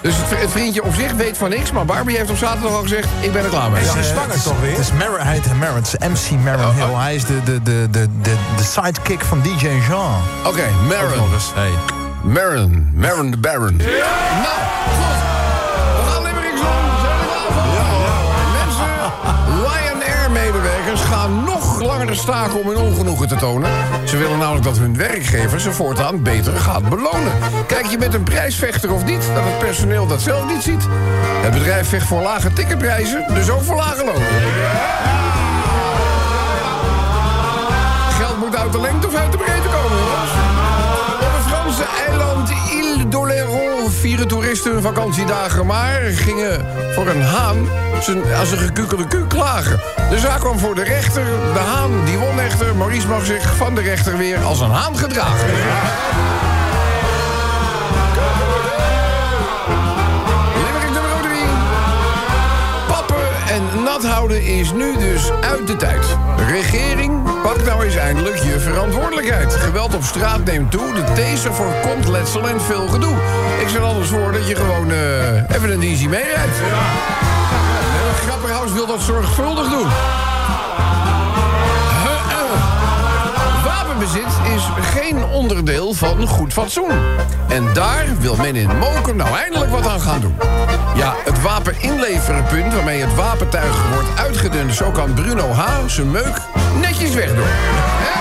Dus 0.00 0.14
het, 0.16 0.40
het 0.40 0.50
vriendje 0.50 0.82
op 0.82 0.94
zich 0.94 1.12
weet 1.12 1.36
van 1.38 1.48
niks, 1.50 1.72
maar 1.72 1.84
Barbie 1.84 2.16
heeft 2.16 2.30
op 2.30 2.36
zaterdag 2.36 2.70
al 2.72 2.82
gezegd... 2.82 3.08
ik 3.20 3.32
ben 3.32 3.42
er 3.44 3.48
klaar 3.48 3.70
mee. 3.70 3.84
Ze 3.84 3.98
is 3.98 4.08
zwanger 4.08 4.42
toch 4.42 4.60
weer? 4.60 4.70
Het 4.70 4.78
is 4.78 4.92
Mar 4.92 5.24
hij 5.24 5.32
heet 5.32 5.58
Maron, 5.58 5.74
het 5.76 5.86
is 6.00 6.08
MC 6.08 6.40
Maron 6.44 6.64
Oh, 6.66 6.74
Hill. 6.74 6.84
oh. 6.84 7.00
Hij 7.02 7.14
is 7.14 7.24
de, 7.24 7.42
de, 7.42 7.62
de, 7.62 7.88
de, 7.90 8.08
de, 8.22 8.34
de 8.56 8.62
sidekick 8.62 9.20
van 9.24 9.40
DJ 9.42 9.66
Jean. 9.88 10.14
Oké, 10.46 10.48
Ook 10.48 10.88
Maron. 10.88 11.28
Hey. 11.54 11.70
Maron. 12.22 12.90
Maron 12.94 13.30
de 13.30 13.36
Baron. 13.36 13.76
Nou, 13.76 13.86
goed. 13.86 15.33
Gaan 21.00 21.44
nog 21.44 21.80
langer 21.80 22.16
staken 22.16 22.60
om 22.60 22.68
hun 22.68 22.76
ongenoegen 22.76 23.28
te 23.28 23.36
tonen. 23.36 23.70
Ze 24.04 24.16
willen 24.16 24.38
namelijk 24.38 24.64
dat 24.64 24.78
hun 24.78 24.96
werkgever 24.96 25.60
ze 25.60 25.72
voortaan 25.72 26.22
beter 26.22 26.56
gaat 26.56 26.88
belonen. 26.88 27.32
Kijk 27.66 27.86
je 27.86 27.98
met 27.98 28.14
een 28.14 28.22
prijsvechter 28.22 28.92
of 28.92 29.04
niet, 29.04 29.22
dat 29.34 29.44
het 29.44 29.58
personeel 29.58 30.06
dat 30.06 30.20
zelf 30.20 30.46
niet 30.46 30.62
ziet. 30.62 30.86
Het 31.42 31.52
bedrijf 31.52 31.88
vecht 31.88 32.06
voor 32.06 32.22
lage 32.22 32.52
ticketprijzen, 32.52 33.24
dus 33.34 33.50
ook 33.50 33.62
voor 33.62 33.76
lage 33.76 34.04
lonen. 34.04 34.28
Geld 38.18 38.38
moet 38.38 38.56
uit 38.56 38.72
de 38.72 38.80
lengte 38.80 39.06
of 39.06 39.14
uit 39.14 39.32
de 39.32 39.38
breedte 39.38 39.68
komen, 39.68 39.98
jongens. 39.98 40.43
Franse 41.74 42.06
eiland 42.08 42.50
Ile 42.72 43.08
d'Oléron 43.08 43.90
vieren 43.90 44.28
toeristen 44.28 44.72
hun 44.72 44.82
vakantiedagen... 44.82 45.66
maar 45.66 46.00
gingen 46.00 46.66
voor 46.94 47.06
een 47.06 47.22
haan 47.22 47.68
als 48.38 48.50
een 48.50 48.58
gekukelde 48.58 49.06
kuuk 49.06 49.28
klagen. 49.28 49.80
De 50.10 50.18
zaak 50.18 50.40
kwam 50.40 50.58
voor 50.58 50.74
de 50.74 50.82
rechter. 50.82 51.24
De 51.52 51.58
haan 51.58 52.04
die 52.04 52.18
won 52.18 52.40
echter. 52.40 52.76
Maurice 52.76 53.06
mag 53.06 53.24
zich 53.24 53.56
van 53.56 53.74
de 53.74 53.80
rechter 53.80 54.16
weer 54.16 54.38
als 54.38 54.60
een 54.60 54.70
haan 54.70 54.96
gedragen. 54.96 55.48
Limerick 60.64 60.90
nummer 60.92 61.22
3. 61.22 61.32
Pappen 62.86 63.26
en 63.48 63.82
nat 63.84 64.04
houden 64.06 64.42
is 64.42 64.72
nu 64.72 64.96
dus 64.96 65.30
uit 65.40 65.66
de 65.66 65.76
tijd. 65.76 66.18
Regering, 66.48 67.23
pak 67.44 67.64
nou 67.64 67.84
eens 67.84 67.96
eindelijk 67.96 68.36
je 68.36 68.60
verantwoordelijkheid. 68.60 69.54
Geweld 69.54 69.94
op 69.94 70.02
straat 70.02 70.44
neemt 70.44 70.70
toe, 70.70 70.94
de 70.94 71.04
taser 71.14 71.54
voorkomt 71.54 72.08
letsel 72.08 72.48
en 72.48 72.60
veel 72.60 72.88
gedoe. 72.88 73.16
Ik 73.60 73.68
stel 73.68 73.84
anders 73.84 74.08
voor 74.08 74.32
dat 74.32 74.48
je 74.48 74.56
gewoon 74.56 74.90
eh, 74.90 75.56
even 75.56 75.72
een 75.72 75.80
dienstje 75.80 76.08
meerijdt. 76.08 76.56
Ja. 76.56 76.82
Grapperhaus 78.26 78.72
wil 78.72 78.86
dat 78.86 79.00
zorgvuldig 79.00 79.68
doen. 79.68 79.86
Eh. 79.86 79.92
Wapenbezit 83.64 84.32
is 84.54 84.62
geen 84.92 85.24
onderdeel 85.24 85.94
van 85.94 86.26
goed 86.26 86.52
fatsoen. 86.52 86.92
En 87.48 87.64
daar 87.72 88.06
wil 88.18 88.36
men 88.36 88.56
in 88.56 88.78
Mokum 88.78 89.16
nou 89.16 89.36
eindelijk 89.36 89.70
wat 89.70 89.86
aan 89.86 90.00
gaan 90.00 90.20
doen. 90.20 90.36
Ja, 90.94 91.14
het 91.24 91.42
wapeninleverenpunt 91.42 92.74
waarmee 92.74 93.00
het 93.00 93.14
wapentuig 93.14 93.88
wordt 93.94 94.18
uitgedund... 94.18 94.74
zo 94.74 94.90
kan 94.90 95.14
Bruno 95.14 95.50
H. 95.52 95.86
zijn 95.86 96.10
meuk 96.10 96.40
netjes 96.94 97.14
wegdoen. 97.14 97.44
Hè? 97.46 98.12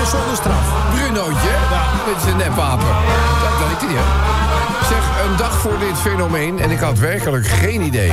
En 0.00 0.06
zonder 0.06 0.36
straf. 0.36 0.66
Brunootje, 0.94 1.50
met 2.06 2.22
zijn 2.22 2.36
nepwapen. 2.36 2.86
Dat 3.42 3.68
weet 3.68 3.80
hij, 3.80 4.00
hè? 4.00 4.04
Zeg, 4.88 5.26
een 5.26 5.36
dag 5.36 5.58
voor 5.58 5.78
dit 5.78 5.98
fenomeen 5.98 6.58
en 6.58 6.70
ik 6.70 6.78
had 6.78 6.98
werkelijk 6.98 7.46
geen 7.46 7.82
idee. 7.82 8.12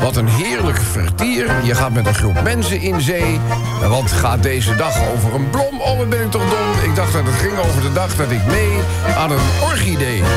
Wat 0.00 0.16
een 0.16 0.28
heerlijk 0.28 0.78
vertier. 0.78 1.50
Je 1.62 1.74
gaat 1.74 1.92
met 1.92 2.06
een 2.06 2.14
groep 2.14 2.42
mensen 2.42 2.80
in 2.80 3.00
zee. 3.00 3.40
En 3.82 3.88
wat 3.88 4.12
gaat 4.12 4.42
deze 4.42 4.76
dag 4.76 4.94
over 5.14 5.34
een 5.34 5.50
blom? 5.50 5.80
Oh, 5.80 5.96
wat 5.98 6.08
ben 6.08 6.20
ik 6.20 6.30
toch 6.30 6.42
dom. 6.42 6.90
Ik 6.90 6.94
dacht 6.94 7.12
dat 7.12 7.24
het 7.24 7.34
ging 7.34 7.58
over 7.58 7.82
de 7.82 7.92
dag 7.92 8.16
dat 8.16 8.30
ik 8.30 8.46
mee 8.46 8.78
aan 9.16 9.30
een 9.30 9.46
orchidee. 9.62 10.22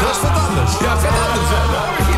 Dat 0.00 0.10
is 0.10 0.20
wat 0.20 0.48
anders. 0.48 0.72
Ja, 0.80 0.98
vet 0.98 1.10
anders, 1.10 2.11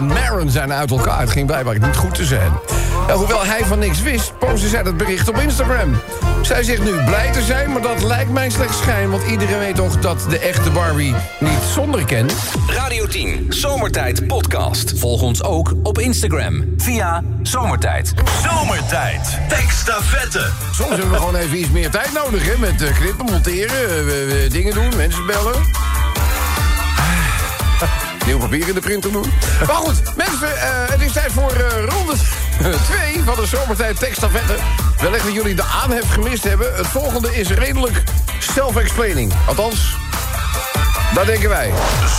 en 0.00 0.06
Maren 0.06 0.50
zijn 0.50 0.72
uit 0.72 0.90
elkaar. 0.90 1.20
Het 1.20 1.30
ging 1.30 1.46
blijkbaar 1.46 1.78
niet 1.78 1.96
goed 1.96 2.14
te 2.14 2.24
zijn. 2.24 2.52
Hoewel 3.12 3.44
hij 3.44 3.64
van 3.64 3.78
niks 3.78 4.02
wist, 4.02 4.32
postte 4.38 4.68
zij 4.68 4.82
dat 4.82 4.96
bericht 4.96 5.28
op 5.28 5.36
Instagram. 5.36 6.00
Zij 6.42 6.62
zegt 6.62 6.84
nu 6.84 7.04
blij 7.04 7.32
te 7.32 7.42
zijn, 7.42 7.72
maar 7.72 7.82
dat 7.82 8.02
lijkt 8.02 8.30
mij 8.30 8.50
slechts 8.50 8.78
schijn... 8.78 9.10
want 9.10 9.22
iedereen 9.26 9.58
weet 9.58 9.74
toch 9.74 9.98
dat 9.98 10.26
de 10.28 10.38
echte 10.38 10.70
Barbie 10.70 11.14
niet 11.38 11.60
zonder 11.72 12.04
kent. 12.04 12.34
Radio 12.66 13.06
10, 13.06 13.46
Zomertijd 13.48 14.26
Podcast. 14.26 14.98
Volg 14.98 15.22
ons 15.22 15.42
ook 15.42 15.72
op 15.82 15.98
Instagram 15.98 16.64
via 16.76 17.22
Zomertijd. 17.42 18.14
Zomertijd. 18.42 19.38
Tekststafette. 19.48 20.46
Soms 20.72 20.90
hebben 20.90 21.10
we 21.10 21.16
gewoon 21.16 21.36
even 21.36 21.58
iets 21.58 21.70
meer 21.70 21.90
tijd 21.90 22.12
nodig, 22.12 22.46
hè? 22.46 22.58
Met 22.58 22.82
eh, 22.82 22.98
knippen, 22.98 23.24
monteren, 23.24 23.88
eh, 23.88 24.04
we 24.04 24.46
dingen 24.50 24.74
doen, 24.74 24.96
mensen 24.96 25.26
bellen. 25.26 25.89
Nieuw 28.26 28.38
papier 28.38 28.68
in 28.68 28.74
de 28.74 28.80
printer 28.80 29.12
doen. 29.12 29.32
Maar 29.66 29.76
goed, 29.76 30.02
mensen, 30.16 30.56
eh, 30.56 30.68
het 30.90 31.00
is 31.00 31.12
tijd 31.12 31.32
voor 31.32 31.50
eh, 31.50 31.84
ronde 31.84 32.14
2 33.12 33.22
van 33.24 33.34
de 33.34 33.46
zomertijd 33.46 33.98
tekststafette. 33.98 34.54
Wellicht 35.00 35.24
dat 35.24 35.34
jullie 35.34 35.54
de 35.54 35.64
aanhef 35.82 36.12
gemist 36.12 36.44
hebben. 36.44 36.74
Het 36.76 36.86
volgende 36.86 37.36
is 37.36 37.50
redelijk 37.50 38.02
self-explaining. 38.38 39.32
Althans, 39.46 39.96
dat 41.14 41.26
denken 41.26 41.48
wij. 41.48 41.72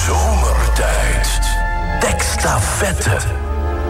Zomertijd. 0.06 1.40
Tekststafette. 2.00 3.18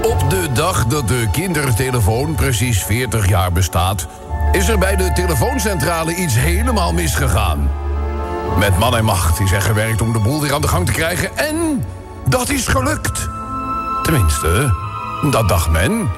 Op 0.02 0.30
de 0.30 0.48
dag 0.54 0.86
dat 0.86 1.08
de 1.08 1.28
kindertelefoon 1.32 2.36
precies 2.36 2.84
40 2.84 3.28
jaar 3.28 3.52
bestaat... 3.52 4.08
is 4.52 4.68
er 4.68 4.78
bij 4.78 4.96
de 4.96 5.12
telefooncentrale 5.14 6.16
iets 6.16 6.36
helemaal 6.36 6.94
misgegaan. 6.94 7.72
Met 8.58 8.78
man 8.78 8.98
en 8.98 9.06
macht 9.06 9.40
is 9.40 9.52
er 9.52 9.62
gewerkt 9.62 10.02
om 10.02 10.14
de 10.14 10.20
boel 10.20 10.42
weer 10.42 10.54
aan 10.54 10.62
de 10.62 10.68
gang 10.68 10.86
te 10.86 10.92
krijgen... 10.92 11.38
en 11.38 11.86
dat 12.32 12.50
is 12.50 12.68
gelukt. 12.68 13.30
Tenminste, 14.04 14.74
dat 15.32 15.48
dacht 15.48 15.70
men. 15.70 16.10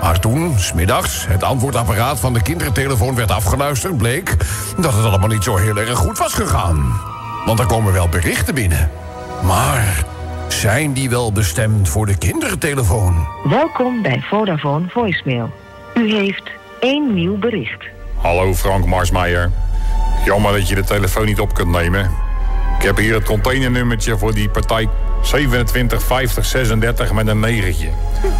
Maar 0.00 0.20
toen, 0.20 0.58
smiddags, 0.58 1.26
het 1.26 1.42
antwoordapparaat 1.42 2.20
van 2.20 2.32
de 2.32 2.42
kindertelefoon 2.42 3.14
werd 3.14 3.30
afgeluisterd... 3.30 3.96
bleek 3.96 4.36
dat 4.78 4.94
het 4.94 5.04
allemaal 5.04 5.28
niet 5.28 5.42
zo 5.42 5.56
heel 5.56 5.76
erg 5.76 5.98
goed 5.98 6.18
was 6.18 6.34
gegaan. 6.34 7.00
Want 7.44 7.58
er 7.58 7.66
komen 7.66 7.92
wel 7.92 8.08
berichten 8.08 8.54
binnen. 8.54 8.90
Maar 9.42 10.04
zijn 10.48 10.92
die 10.92 11.10
wel 11.10 11.32
bestemd 11.32 11.88
voor 11.88 12.06
de 12.06 12.18
kindertelefoon? 12.18 13.26
Welkom 13.44 14.02
bij 14.02 14.24
Vodafone 14.28 14.86
Voicemail. 14.88 15.50
U 15.94 16.14
heeft 16.14 16.50
één 16.80 17.14
nieuw 17.14 17.38
bericht. 17.38 17.84
Hallo 18.16 18.54
Frank 18.54 18.86
Marsmeijer. 18.86 19.50
Jammer 20.24 20.52
dat 20.52 20.68
je 20.68 20.74
de 20.74 20.84
telefoon 20.84 21.24
niet 21.24 21.40
op 21.40 21.54
kunt 21.54 21.70
nemen. 21.70 22.10
Ik 22.78 22.82
heb 22.82 22.96
hier 22.96 23.14
het 23.14 23.24
containernummertje 23.24 24.18
voor 24.18 24.34
die 24.34 24.48
partij 24.48 24.88
275036 25.22 27.12
met 27.12 27.26
een 27.26 27.40
negentje. 27.40 27.88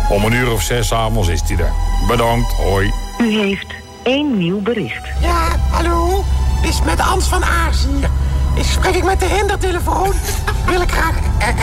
Om 0.09 0.25
een 0.25 0.33
uur 0.33 0.53
of 0.53 0.63
zes 0.63 0.93
avonds 0.93 1.29
is 1.29 1.43
die 1.43 1.59
er. 1.59 1.73
Bedankt, 2.09 2.53
hoi. 2.53 2.93
U 3.21 3.39
heeft 3.39 3.67
één 4.03 4.39
nieuw 4.39 4.61
bericht. 4.61 5.07
Ja, 5.21 5.57
hallo? 5.71 6.25
Dit 6.63 6.71
is 6.71 6.83
met 6.83 7.01
Ans 7.01 7.27
van 7.29 7.45
Aars 7.45 7.87
hier. 7.87 8.11
Ik 8.55 8.65
spreek 8.65 8.95
ik 8.95 9.05
met 9.05 9.21
de 9.21 9.27
hindertelefoon. 9.27 10.13
Wil 10.67 10.81
ik 10.81 10.91
graag 10.91 11.15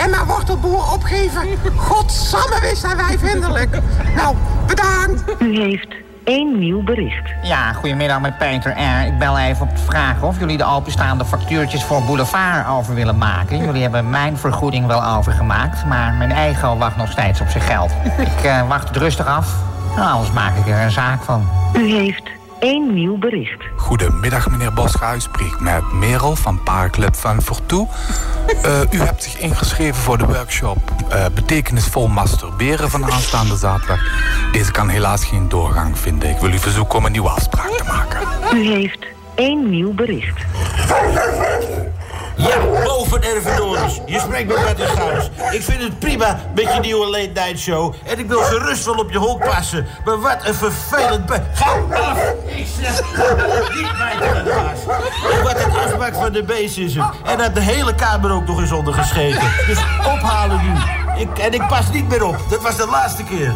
Emma 0.04 0.26
Wortelboer 0.26 0.92
opgeven. 0.94 1.48
Godsamme, 1.76 2.60
wees 2.62 2.80
zijn 2.80 2.98
wij 2.98 3.18
vinderlijk. 3.20 3.78
Nou, 4.16 4.36
bedankt. 4.68 5.24
U 5.40 5.60
heeft 5.60 6.03
één 6.24 6.60
nieuw 6.60 6.84
bericht. 6.84 7.34
Ja, 7.42 7.74
goedemiddag 7.74 8.22
met 8.22 8.38
Peter 8.38 8.72
R. 8.72 9.06
Ik 9.08 9.18
bel 9.18 9.38
even 9.38 9.68
om 9.68 9.76
te 9.76 9.82
vragen 9.82 10.28
of 10.28 10.40
jullie 10.40 10.58
de 10.58 10.66
openstaande 10.66 11.26
factuurtjes 11.26 11.84
voor 11.84 12.04
Boulevard 12.04 12.68
over 12.68 12.96
willen 12.96 13.18
maken. 13.18 13.58
Jullie 13.58 13.82
hebben 13.82 14.10
mijn 14.10 14.38
vergoeding 14.38 14.86
wel 14.86 15.06
overgemaakt, 15.06 15.86
maar 15.86 16.14
mijn 16.14 16.32
eigen 16.32 16.78
wacht 16.78 16.98
nog 16.98 17.12
steeds 17.12 17.42
op 17.42 17.48
zijn 17.48 17.64
geld. 17.64 17.92
Ik 18.38 18.44
eh, 18.44 18.68
wacht 18.68 18.88
het 18.88 18.98
rustig 18.98 19.26
af, 19.26 19.56
nou, 19.96 20.12
anders 20.12 20.32
maak 20.32 20.58
ik 20.58 20.68
er 20.68 20.82
een 20.82 20.92
zaak 20.92 21.24
van. 21.24 21.48
U 21.76 21.88
heeft 21.88 22.30
één 22.64 22.94
nieuw 22.94 23.18
bericht. 23.18 23.64
Goedemiddag, 23.76 24.50
meneer 24.50 24.74
Bosga. 24.74 25.16
U 25.16 25.20
spreekt 25.20 25.60
met 25.60 25.92
Merel 25.92 26.36
van 26.36 26.64
Paarclub 26.64 27.16
van 27.16 27.42
Fortoe. 27.42 27.88
Eh, 28.64 28.80
u 28.92 29.00
hebt 29.00 29.24
zich 29.24 29.40
ingeschreven 29.40 30.02
voor 30.02 30.18
de 30.18 30.26
workshop 30.26 30.78
eh, 31.10 31.26
Betekenisvol 31.34 32.08
Masturberen 32.08 32.90
van 32.90 33.12
aanstaande 33.12 33.58
zaterdag. 33.58 34.00
Deze 34.52 34.72
kan 34.72 34.90
helaas 34.90 35.26
geen 35.26 35.50
doorgang 35.50 35.98
vinden. 35.98 36.30
Ik 36.30 36.38
wil 36.38 36.52
u 36.52 36.60
verzoeken 36.60 36.98
om 36.98 37.06
een 37.06 37.12
nieuwe 37.12 37.30
afspraak 37.30 37.70
te 37.70 37.84
maken. 37.84 38.20
U 38.54 38.66
heeft 38.66 39.06
één 39.36 39.70
nieuw 39.70 39.94
bericht. 39.94 40.42
Ja, 42.36 42.58
boven 42.84 43.24
Ervedoris. 43.24 44.00
Je 44.06 44.20
spreekt 44.20 44.48
met 44.48 44.64
Bertie 44.64 44.88
Schuis. 44.88 45.30
Ik 45.52 45.64
vind 45.64 45.82
het 45.82 46.00
prima 46.00 46.40
met 46.56 46.74
je 46.74 46.80
nieuwe 46.80 47.06
late 47.10 47.32
night 47.34 47.60
show. 47.60 47.94
En 48.04 48.20
ik 48.20 48.28
wil 48.28 48.42
gerust 48.42 48.86
wel 48.86 48.96
op 48.96 49.12
je 49.12 49.18
hok 49.18 49.44
passen. 49.50 49.88
Maar 50.06 50.20
wat 50.22 50.38
een 50.44 50.54
vervelend... 50.54 51.32
Ga 51.54 51.72
af! 51.92 52.18
Ik 52.46 52.68
zeg, 52.82 53.02
niet 53.76 53.88
de 54.20 54.44
baas. 54.46 54.80
Wat 55.44 55.64
een 55.64 55.72
afmaak 55.72 56.14
van 56.14 56.32
de 56.32 56.44
beest 56.44 56.78
is 56.78 56.96
het. 56.96 57.06
En 57.24 57.38
dat 57.38 57.56
de 57.56 57.62
hele 57.62 57.96
kamer 57.96 58.32
ook 58.32 58.46
nog 58.48 58.60
eens 58.60 58.72
onder 58.72 58.94
gescheten. 58.94 59.52
Dus 59.68 59.78
ophalen 60.06 60.62
nu. 60.64 60.72
Ik, 61.22 61.38
en 61.40 61.54
ik 61.54 61.68
pas 61.68 61.92
niet 61.92 62.10
meer 62.10 62.26
op. 62.26 62.38
Dat 62.50 62.62
was 62.62 62.76
de 62.76 62.88
laatste 62.88 63.24
keer. 63.24 63.54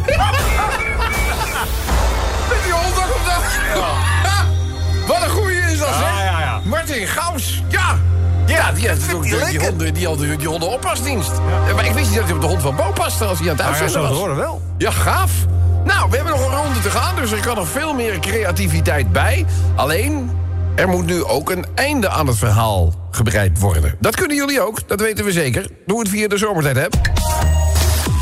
Ja, 8.67 8.73
die 8.73 8.87
heeft 8.87 9.13
ook 9.13 9.23
die, 9.23 9.45
die, 9.45 9.59
honden, 9.59 9.93
die, 9.93 10.07
hadden, 10.07 10.37
die 10.37 10.47
hondenopasdienst. 10.47 11.31
Ja. 11.67 11.73
Maar 11.73 11.85
ik 11.85 11.91
wist 11.91 12.07
niet 12.09 12.15
dat 12.17 12.25
hij 12.25 12.33
op 12.35 12.41
de 12.41 12.47
hond 12.47 12.61
van 12.61 12.75
Bo 12.75 12.91
paste 12.93 13.25
als 13.25 13.39
hij 13.39 13.49
aan 13.49 13.55
het 13.55 13.65
Nou 13.65 13.75
ja, 13.75 13.81
uitzenden 13.81 14.09
was. 14.09 14.17
te 14.17 14.23
horen 14.23 14.35
wel. 14.35 14.61
Ja, 14.77 14.91
gaaf. 14.91 15.31
Nou, 15.85 16.09
we 16.09 16.15
hebben 16.15 16.33
nog 16.33 16.45
een 16.45 16.55
ronde 16.63 16.79
te 16.79 16.89
gaan, 16.89 17.15
dus 17.15 17.31
er 17.31 17.39
kan 17.39 17.55
nog 17.55 17.67
veel 17.67 17.93
meer 17.93 18.19
creativiteit 18.19 19.11
bij. 19.11 19.45
Alleen, 19.75 20.29
er 20.75 20.87
moet 20.87 21.05
nu 21.05 21.23
ook 21.23 21.49
een 21.49 21.65
einde 21.75 22.09
aan 22.09 22.27
het 22.27 22.37
verhaal 22.37 22.93
gebreid 23.11 23.59
worden. 23.59 23.95
Dat 23.99 24.15
kunnen 24.15 24.37
jullie 24.37 24.61
ook, 24.61 24.87
dat 24.87 24.99
weten 25.01 25.25
we 25.25 25.31
zeker. 25.31 25.67
Doe 25.85 25.99
het 25.99 26.09
via 26.09 26.27
de 26.27 26.37
zomertijd, 26.37 26.75
hè. 26.75 26.85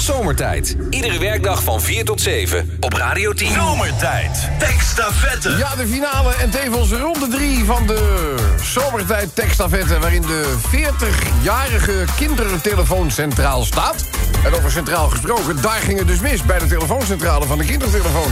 Zomertijd. 0.06 0.76
Iedere 0.90 1.20
werkdag 1.20 1.64
van 1.64 1.82
4 1.82 2.06
tot 2.06 2.22
7 2.22 2.78
op 2.80 2.94
Radio 2.94 3.34
10. 3.34 3.54
Zomertijd. 3.54 4.50
Tekstafette. 4.60 5.50
Ja, 5.50 5.76
de 5.76 5.88
finale 5.88 6.34
en 6.34 6.50
tevens 6.50 6.92
ronde 6.92 7.28
3 7.28 7.66
van 7.66 7.88
de 7.88 8.34
Zomertijd 8.62 9.36
Tekstafette... 9.36 10.00
waarin 10.00 10.22
de 10.22 10.54
40-jarige 10.72 12.04
kindertelefoon 12.16 13.12
centraal 13.12 13.64
staat. 13.64 14.06
En 14.44 14.54
over 14.54 14.72
centraal 14.72 15.10
gesproken, 15.10 15.62
daar 15.62 15.80
ging 15.80 16.00
het 16.00 16.08
dus 16.08 16.20
mis... 16.20 16.44
bij 16.44 16.60
de 16.60 16.68
telefooncentrale 16.68 17.46
van 17.46 17.58
de 17.58 17.66
kindertelefoon. 17.66 18.32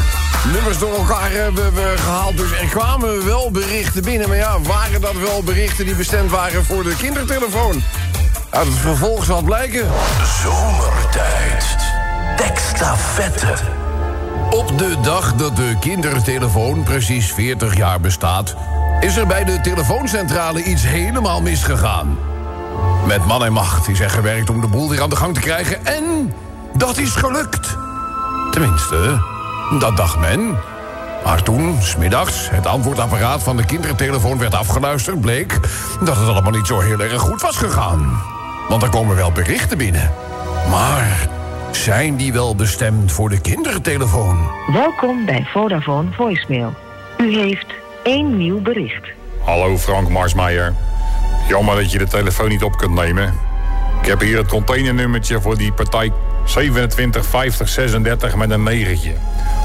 Nummers 0.53 0.77
door 0.77 0.95
elkaar 0.95 1.31
hebben 1.31 1.73
we 1.73 1.93
gehaald, 1.97 2.37
dus 2.37 2.51
er 2.51 2.67
kwamen 2.67 3.25
wel 3.25 3.51
berichten 3.51 4.03
binnen. 4.03 4.27
Maar 4.27 4.37
ja, 4.37 4.61
waren 4.61 5.01
dat 5.01 5.17
wel 5.17 5.43
berichten 5.43 5.85
die 5.85 5.95
bestemd 5.95 6.31
waren 6.31 6.65
voor 6.65 6.83
de 6.83 6.95
kindertelefoon? 6.95 7.83
Uit 8.53 8.67
het 8.67 8.77
vervolg 8.77 9.23
zal 9.23 9.41
blijken. 9.41 9.87
Zomertijd. 10.43 11.77
Tekstafette. 12.37 13.53
Op 14.49 14.77
de 14.77 14.97
dag 15.01 15.33
dat 15.33 15.55
de 15.55 15.75
kindertelefoon 15.79 16.83
precies 16.83 17.33
40 17.33 17.77
jaar 17.77 17.99
bestaat... 17.99 18.55
is 18.99 19.17
er 19.17 19.27
bij 19.27 19.43
de 19.43 19.61
telefooncentrale 19.61 20.63
iets 20.63 20.83
helemaal 20.83 21.41
misgegaan. 21.41 22.17
Met 23.07 23.25
man 23.25 23.43
en 23.45 23.53
macht 23.53 23.87
is 23.87 23.99
er 23.99 24.09
gewerkt 24.09 24.49
om 24.49 24.61
de 24.61 24.67
boel 24.67 24.89
weer 24.89 25.01
aan 25.01 25.09
de 25.09 25.15
gang 25.15 25.33
te 25.33 25.41
krijgen... 25.41 25.85
en 25.85 26.33
dat 26.73 26.97
is 26.97 27.11
gelukt. 27.15 27.77
Tenminste, 28.51 29.21
dat 29.79 29.97
dacht 29.97 30.19
men. 30.19 30.57
Maar 31.23 31.43
toen, 31.43 31.81
smiddags, 31.81 32.49
het 32.49 32.65
antwoordapparaat 32.65 33.43
van 33.43 33.57
de 33.57 33.65
kindertelefoon 33.65 34.37
werd 34.37 34.55
afgeluisterd... 34.55 35.21
bleek 35.21 35.59
dat 36.03 36.17
het 36.17 36.27
allemaal 36.27 36.51
niet 36.51 36.67
zo 36.67 36.79
heel 36.79 36.99
erg 36.99 37.21
goed 37.21 37.41
was 37.41 37.57
gegaan. 37.57 38.32
Want 38.69 38.83
er 38.83 38.89
komen 38.89 39.15
wel 39.15 39.31
berichten 39.31 39.77
binnen. 39.77 40.11
Maar 40.69 41.27
zijn 41.71 42.15
die 42.15 42.33
wel 42.33 42.55
bestemd 42.55 43.11
voor 43.11 43.29
de 43.29 43.41
kindertelefoon? 43.41 44.49
Welkom 44.73 45.25
bij 45.25 45.47
Vodafone 45.53 46.11
Voicemail. 46.11 46.73
U 47.17 47.37
heeft 47.37 47.65
één 48.03 48.37
nieuw 48.37 48.61
bericht. 48.61 49.07
Hallo 49.43 49.77
Frank 49.77 50.09
Marsmeijer. 50.09 50.73
Jammer 51.47 51.75
dat 51.75 51.91
je 51.91 51.97
de 51.97 52.07
telefoon 52.07 52.49
niet 52.49 52.63
op 52.63 52.77
kunt 52.77 52.93
nemen. 52.93 53.33
Ik 54.01 54.07
heb 54.07 54.19
hier 54.19 54.37
het 54.37 54.47
containernummertje 54.47 55.41
voor 55.41 55.57
die 55.57 55.73
partij 55.73 56.11
275036 56.45 58.35
met 58.35 58.49
een 58.49 58.63
negentje. 58.63 59.13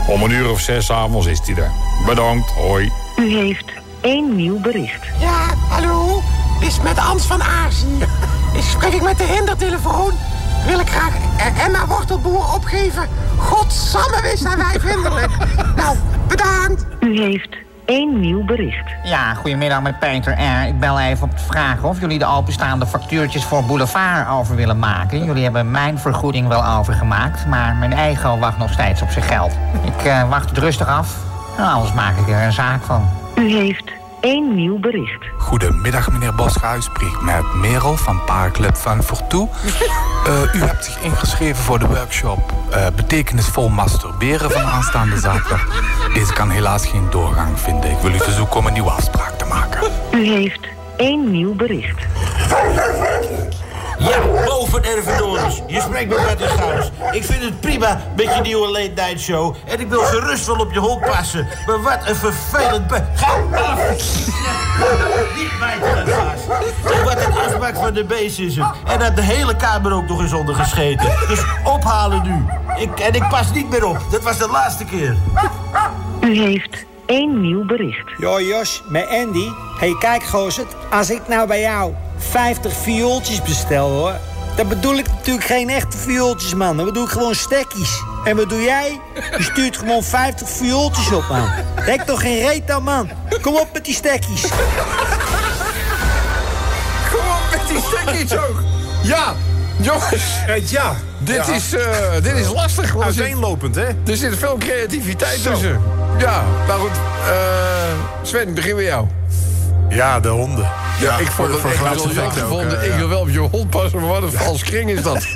Om 0.09 0.23
een 0.23 0.31
uur 0.31 0.51
of 0.51 0.61
zes 0.61 0.91
avonds 0.91 1.27
is 1.27 1.41
die 1.41 1.57
er. 1.57 1.71
Bedankt, 2.07 2.51
hoi. 2.51 2.93
U 3.17 3.37
heeft 3.37 3.65
één 4.01 4.37
nieuw 4.37 4.61
bericht. 4.61 5.07
Ja, 5.21 5.55
hallo? 5.69 6.23
Is 6.61 6.81
met 6.81 6.99
Ans 6.99 7.27
van 7.27 7.43
Aarsen. 7.43 7.99
Ik 8.59 8.64
spreek 8.64 8.92
ik 8.92 9.03
met 9.03 9.18
de 9.18 9.25
hindertelefoon. 9.25 10.12
Wil 10.66 10.81
ik 10.81 10.88
graag 10.88 11.14
eh, 11.38 11.64
Emma 11.64 11.87
Wortelboer 11.87 12.55
opgeven. 12.55 13.09
Godsamme, 13.37 14.23
wist 14.23 14.38
zijn 14.38 14.59
wij 14.59 14.81
vriendelijk. 14.81 15.31
Nou, 15.77 15.97
bedankt. 16.29 16.87
U 17.01 17.21
heeft 17.21 17.57
één 17.85 18.21
nieuw 18.21 18.44
bericht. 18.44 18.90
Ja, 19.03 19.35
goedemiddag 19.35 19.83
met 19.83 19.99
Peter 19.99 20.33
R. 20.33 20.66
Ik 20.66 20.81
bel 20.81 21.01
even 21.01 21.23
om 21.23 21.37
te 21.37 21.42
vragen 21.42 21.88
of 21.88 22.01
jullie 22.01 22.18
de 22.18 22.27
openstaande 22.27 22.87
factuurtjes 22.87 23.44
voor 23.44 23.64
Boulevard 23.64 24.29
over 24.29 24.57
willen 24.57 24.79
maken. 24.79 25.25
Jullie 25.25 25.42
hebben 25.42 25.71
mijn 25.71 25.99
vergoeding 25.99 26.49
wel 26.49 26.66
overgemaakt, 26.66 27.47
maar 27.47 27.77
mijn 27.77 27.92
eigen 27.92 28.38
wacht 28.38 28.59
nog 28.59 28.73
steeds 28.73 29.03
op 29.03 29.11
zijn 29.11 29.25
geld. 29.25 29.53
Ik 29.85 30.05
eh, 30.05 30.29
wacht 30.29 30.49
het 30.49 30.59
rustig 30.59 30.87
af, 30.87 31.16
nou, 31.57 31.75
anders 31.75 31.92
maak 31.92 32.16
ik 32.16 32.29
er 32.29 32.42
een 32.42 32.53
zaak 32.53 32.83
van. 32.83 33.09
U 33.35 33.51
heeft 33.51 33.98
één 34.20 34.54
nieuw 34.54 34.78
bericht. 34.78 35.24
Goedemiddag, 35.38 36.12
meneer 36.12 36.35
Bosga. 36.35 36.76
U 36.76 36.81
spreekt 36.81 37.22
met 37.22 37.54
Merel 37.54 37.96
van 37.96 38.24
Paarclub 38.24 38.76
van 38.76 39.02
Fortoe. 39.02 39.48
Eh, 40.26 40.54
u 40.54 40.59
hebt 40.59 40.85
zich 40.85 41.00
ingeschreven 41.02 41.64
voor 41.64 41.78
de 41.78 41.87
workshop 41.87 42.52
eh, 42.70 42.87
Betekenisvol 42.96 43.68
Masturberen 43.68 44.50
van 44.50 44.62
aanstaande 44.62 45.18
zaterdag. 45.18 45.66
Deze 46.14 46.33
kan 46.33 46.50
helaas 46.50 46.87
geen 46.87 47.07
doorgang 47.11 47.61
vinden. 47.61 47.90
Ik 47.90 47.98
wil 47.98 48.14
u 48.14 48.18
verzoeken 48.18 48.57
om 48.57 48.66
een 48.66 48.72
nieuwe 48.72 48.90
afspraak 48.90 49.38
te 49.38 49.44
maken. 49.44 49.90
U 50.12 50.26
heeft 50.26 50.61
één 50.96 51.31
nieuw 51.31 51.54
bericht. 51.54 52.07
Ja, 53.99 54.21
boven 54.45 54.85
Ervedoris. 54.85 55.61
Je 55.67 55.81
spreekt 55.81 56.09
met 56.09 56.27
Bertie 56.27 56.47
Gauws. 56.47 56.91
Ik 57.11 57.25
vind 57.25 57.43
het 57.43 57.61
prima 57.61 58.01
met 58.17 58.35
je 58.35 58.41
nieuwe 58.43 58.69
late 58.71 58.93
night 58.95 59.21
show. 59.21 59.55
En 59.65 59.81
ik 59.81 59.89
wil 59.89 60.01
gerust 60.03 60.47
wel 60.47 60.57
op 60.57 60.73
je 60.73 60.79
hond 60.79 61.01
passen. 61.01 61.49
Maar 61.67 61.83
wat 61.83 61.99
een 62.09 62.17
vervelend... 62.17 62.87
be- 62.87 63.05
Ga 63.15 63.33
af! 63.57 63.81
Niet 65.37 65.51
gaas. 65.61 66.41
En 66.99 67.05
wat 67.05 67.25
een 67.25 67.33
afmaak 67.33 67.77
van 67.77 67.95
de 67.95 68.05
beest 68.05 68.39
is 68.39 68.57
het. 68.57 68.67
En 68.87 68.99
dat 68.99 69.17
de 69.17 69.23
hele 69.23 69.57
kamer 69.57 69.93
ook 69.93 70.09
nog 70.09 70.21
eens 70.21 70.33
onder 70.33 70.55
gescheten. 70.55 71.13
Dus 71.29 71.41
ophalen 71.65 72.23
nu. 72.23 72.45
Ik, 72.83 73.01
en 73.01 73.13
ik 73.15 73.29
pas 73.29 73.53
niet 73.53 73.71
meer 73.71 73.85
op. 73.85 73.99
Dat 74.11 74.23
was 74.23 74.39
de 74.39 74.49
laatste 74.49 74.85
keer. 74.85 75.17
U 76.21 76.39
heeft 76.39 76.85
één 77.07 77.41
nieuw 77.41 77.67
bericht. 77.67 78.11
Ja, 78.19 78.41
Jos, 78.41 78.83
met 78.89 79.09
Andy. 79.09 79.49
hey, 79.79 79.97
kijk, 79.99 80.23
gozer. 80.23 80.65
Als 80.91 81.11
ik 81.11 81.21
nou 81.29 81.47
bij 81.47 81.61
jou 81.61 81.93
50 82.18 82.72
viooltjes 82.83 83.42
bestel, 83.42 83.90
hoor... 83.90 84.14
dan 84.57 84.68
bedoel 84.68 84.94
ik 84.94 85.09
natuurlijk 85.09 85.46
geen 85.46 85.68
echte 85.70 85.96
viooltjes, 85.98 86.54
man. 86.54 86.76
Dan 86.76 86.87
bedoel 86.87 87.04
ik 87.04 87.11
gewoon 87.11 87.35
stekkies. 87.35 88.02
En 88.24 88.37
wat 88.37 88.48
doe 88.48 88.62
jij? 88.62 89.00
Je 89.37 89.42
stuurt 89.42 89.76
gewoon 89.76 90.02
50 90.02 90.48
viooltjes 90.48 91.12
op, 91.12 91.24
man. 91.28 91.48
Denk 91.85 92.00
toch 92.02 92.20
geen 92.20 92.46
reet 92.46 92.70
aan, 92.70 92.83
man. 92.83 93.09
Kom 93.42 93.57
op 93.57 93.68
met 93.72 93.85
die 93.85 93.94
stekkies. 93.94 94.42
Kom 97.11 97.20
op 97.20 97.42
met 97.50 97.68
die 97.68 97.81
stekkies 97.83 98.37
ook. 98.37 98.62
Ja, 99.02 99.35
jongens. 99.81 100.22
Ja. 100.70 100.94
Dit, 101.18 101.46
Ja. 101.46 101.52
Is, 101.54 101.74
eh, 101.74 102.12
dit 102.22 102.33
is 102.37 102.48
lastig. 102.52 103.00
Uiteenlopend, 103.00 103.74
hè? 103.74 103.87
Er 104.07 104.16
zit 104.16 104.38
veel 104.38 104.57
creativiteit 104.59 105.40
Zo. 105.40 105.50
tussen. 105.50 105.81
Ja, 106.18 106.42
nou 106.66 106.81
goed. 106.81 106.90
eh, 107.26 107.33
Sven, 108.22 108.54
begin 108.54 108.74
bij 108.74 108.85
jou. 108.85 109.07
Ja, 109.88 110.20
de 110.20 110.28
honden. 110.28 110.70
Ja, 111.01 111.19
ik 111.19 111.27
vond 111.31 111.63
het 111.63 112.17
echt 112.19 112.37
gevonden. 112.39 112.81
eh, 112.81 112.87
Ik 112.87 112.93
wil 112.95 113.09
wel 113.09 113.21
op 113.21 113.29
je 113.29 113.39
hond 113.39 113.71
passen, 113.71 114.01
maar 114.01 114.09
wat 114.09 114.23
een 114.23 114.33
vals 114.33 114.63
kring 114.65 114.91
is 114.91 115.03
dat. 115.03 115.27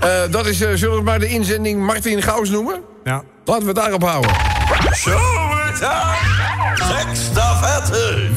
Eh, 0.00 0.10
dat 0.30 0.46
is, 0.46 0.60
eh, 0.60 0.68
zullen 0.74 0.96
we 0.96 1.02
maar 1.02 1.18
de 1.18 1.28
inzending 1.28 1.80
Martin 1.86 2.22
Gauws 2.22 2.50
noemen? 2.50 2.80
Ja. 3.04 3.22
Laten 3.44 3.62
we 3.62 3.68
het 3.68 3.76
daarop 3.76 4.02
houden. 4.02 4.30
Zomertijd. 4.90 5.90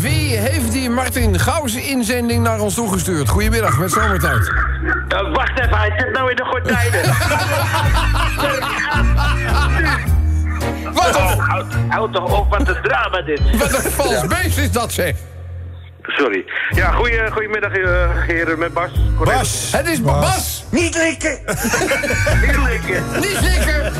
Wie 0.01 0.37
heeft 0.37 0.71
die 0.71 0.89
Martin 0.89 1.39
Gauws 1.39 1.75
inzending 1.75 2.43
naar 2.43 2.59
ons 2.59 2.73
toegestuurd? 2.73 3.29
Goedemiddag, 3.29 3.77
met 3.77 3.91
zomertijd. 3.91 4.51
wacht 5.33 5.59
even, 5.59 5.77
hij 5.77 5.93
zit 5.97 6.11
nou 6.13 6.29
in 6.29 6.35
de 6.35 6.43
gordijnen. 6.45 7.01
Wat 10.93 11.15
een... 11.15 11.39
Houd, 11.39 11.65
houd 11.89 12.13
toch 12.13 12.37
op, 12.39 12.49
wat 12.49 12.67
een 12.67 12.75
drama 12.83 13.21
dit. 13.21 13.41
Wat 13.57 13.85
een 13.85 13.91
vals 13.91 14.27
beest 14.27 14.57
is 14.57 14.71
dat, 14.71 14.91
zeg. 14.91 15.13
Sorry. 16.09 16.45
Ja, 16.69 16.91
goeie, 16.91 17.31
goedemiddag 17.31 17.71
eh, 17.71 18.09
heren 18.27 18.59
met 18.59 18.73
Bas. 18.73 18.91
Bas. 19.23 19.71
Het 19.71 19.87
is 19.87 20.01
Bas. 20.01 20.63
Niet 20.71 20.95
likken. 20.95 21.39
Niet 22.45 22.57
likken. 22.67 23.03
Niet 23.15 23.39
likken. 23.41 23.93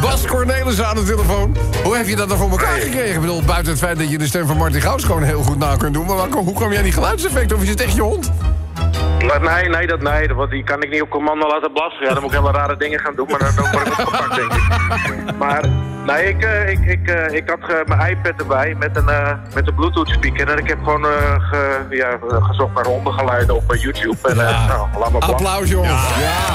Bas 0.00 0.26
Cornelis 0.26 0.82
aan 0.82 0.94
de 0.94 1.04
telefoon. 1.04 1.56
Hoe 1.84 1.96
heb 1.96 2.06
je 2.06 2.16
dat 2.16 2.28
dan 2.28 2.38
voor 2.38 2.50
elkaar 2.50 2.78
gekregen? 2.80 3.14
Ik 3.14 3.20
bedoel, 3.20 3.42
buiten 3.42 3.72
het 3.72 3.80
feit 3.80 3.98
dat 3.98 4.10
je 4.10 4.18
de 4.18 4.26
stem 4.26 4.46
van 4.46 4.56
Martin 4.56 4.80
Gauws 4.80 5.04
gewoon 5.04 5.22
heel 5.22 5.42
goed 5.42 5.58
na 5.58 5.76
kunt 5.76 5.94
doen. 5.94 6.06
Maar 6.06 6.28
hoe 6.28 6.54
kwam 6.54 6.72
jij 6.72 6.82
die 6.82 6.92
geluidseffect? 6.92 7.52
Of 7.52 7.62
is 7.62 7.68
het 7.68 7.80
echt 7.80 7.94
je 7.94 8.00
hond? 8.00 8.32
Maar 9.26 9.40
nee, 9.40 9.68
nee, 9.68 9.86
dat, 9.86 10.00
nee, 10.00 10.34
want 10.34 10.50
die 10.50 10.64
kan 10.64 10.82
ik 10.82 10.90
niet 10.90 11.02
op 11.02 11.10
commando 11.10 11.46
laten 11.48 11.72
blaffen. 11.72 12.06
Ja, 12.06 12.12
dan 12.12 12.22
moet 12.22 12.32
ik 12.32 12.38
hele 12.38 12.50
rare 12.52 12.76
dingen 12.76 13.00
gaan 13.00 13.14
doen, 13.16 13.26
maar 13.30 13.38
dan, 13.38 13.54
dan 13.56 13.70
word 13.72 13.86
ik 13.86 13.98
opgepakt, 13.98 14.34
denk 14.36 14.52
ik. 14.52 15.36
Maar 15.38 15.64
nee, 16.06 16.28
ik, 16.28 16.42
eh, 16.42 16.68
ik, 16.70 16.78
ik, 16.84 17.08
eh, 17.08 17.32
ik 17.34 17.48
had 17.50 17.86
mijn 17.86 18.10
iPad 18.10 18.32
erbij 18.40 18.74
met 18.78 18.96
een, 18.96 19.08
eh, 19.08 19.32
met 19.54 19.66
een 19.68 19.74
Bluetooth 19.74 20.08
speaker. 20.08 20.50
En 20.50 20.58
ik 20.58 20.68
heb 20.68 20.78
gewoon 20.84 21.04
eh, 21.04 21.34
ge- 21.50 21.86
ja, 21.90 22.18
gezocht 22.40 22.74
naar 22.74 22.84
hondengeluiden 22.84 23.54
op 23.56 23.74
YouTube. 23.74 24.28
En, 24.28 24.36
nou, 24.36 24.88
laat 24.98 25.10
maar. 25.12 25.22
Applaus, 25.22 25.68
jongens. 25.68 26.08
Ja. 26.18 26.54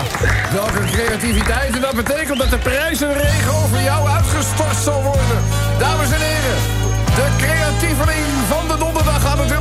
Welke 0.53 0.85
creativiteit. 0.91 1.75
En 1.75 1.81
dat 1.81 1.95
betekent 1.95 2.37
dat 2.37 2.49
de 2.49 2.57
prijzenregen 2.57 3.53
over 3.63 3.81
jou 3.81 4.07
uitgestort 4.09 4.75
zal 4.75 5.01
worden. 5.03 5.39
Dames 5.79 6.11
en 6.11 6.19
heren, 6.21 6.57
de 7.15 7.27
creatieveling 7.37 8.25
van 8.47 8.67
de 8.67 8.77
donderdag 8.77 9.25
aan 9.25 9.37
naam 9.47 9.60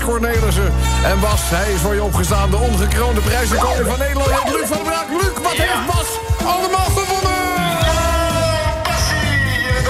Bas 0.00 0.08
Cornelissen. 0.08 0.72
En 1.04 1.20
Bas, 1.20 1.40
hij 1.44 1.72
is 1.72 1.80
voor 1.80 1.94
je 1.94 2.02
opgestaan 2.02 2.50
de 2.50 2.56
ongekroonde 2.56 3.20
prijzenkoning 3.20 3.86
van 3.86 3.98
Nederland. 3.98 4.28
Je 4.28 4.34
hebt 4.34 4.52
Luc 4.56 4.68
van 4.68 4.76
der 4.76 4.86
Braak. 4.92 5.08
Luc, 5.20 5.34
wat 5.42 5.56
heeft 5.64 5.86
Bas 5.92 6.08
allemaal 6.54 6.90
gewonnen? 6.98 7.38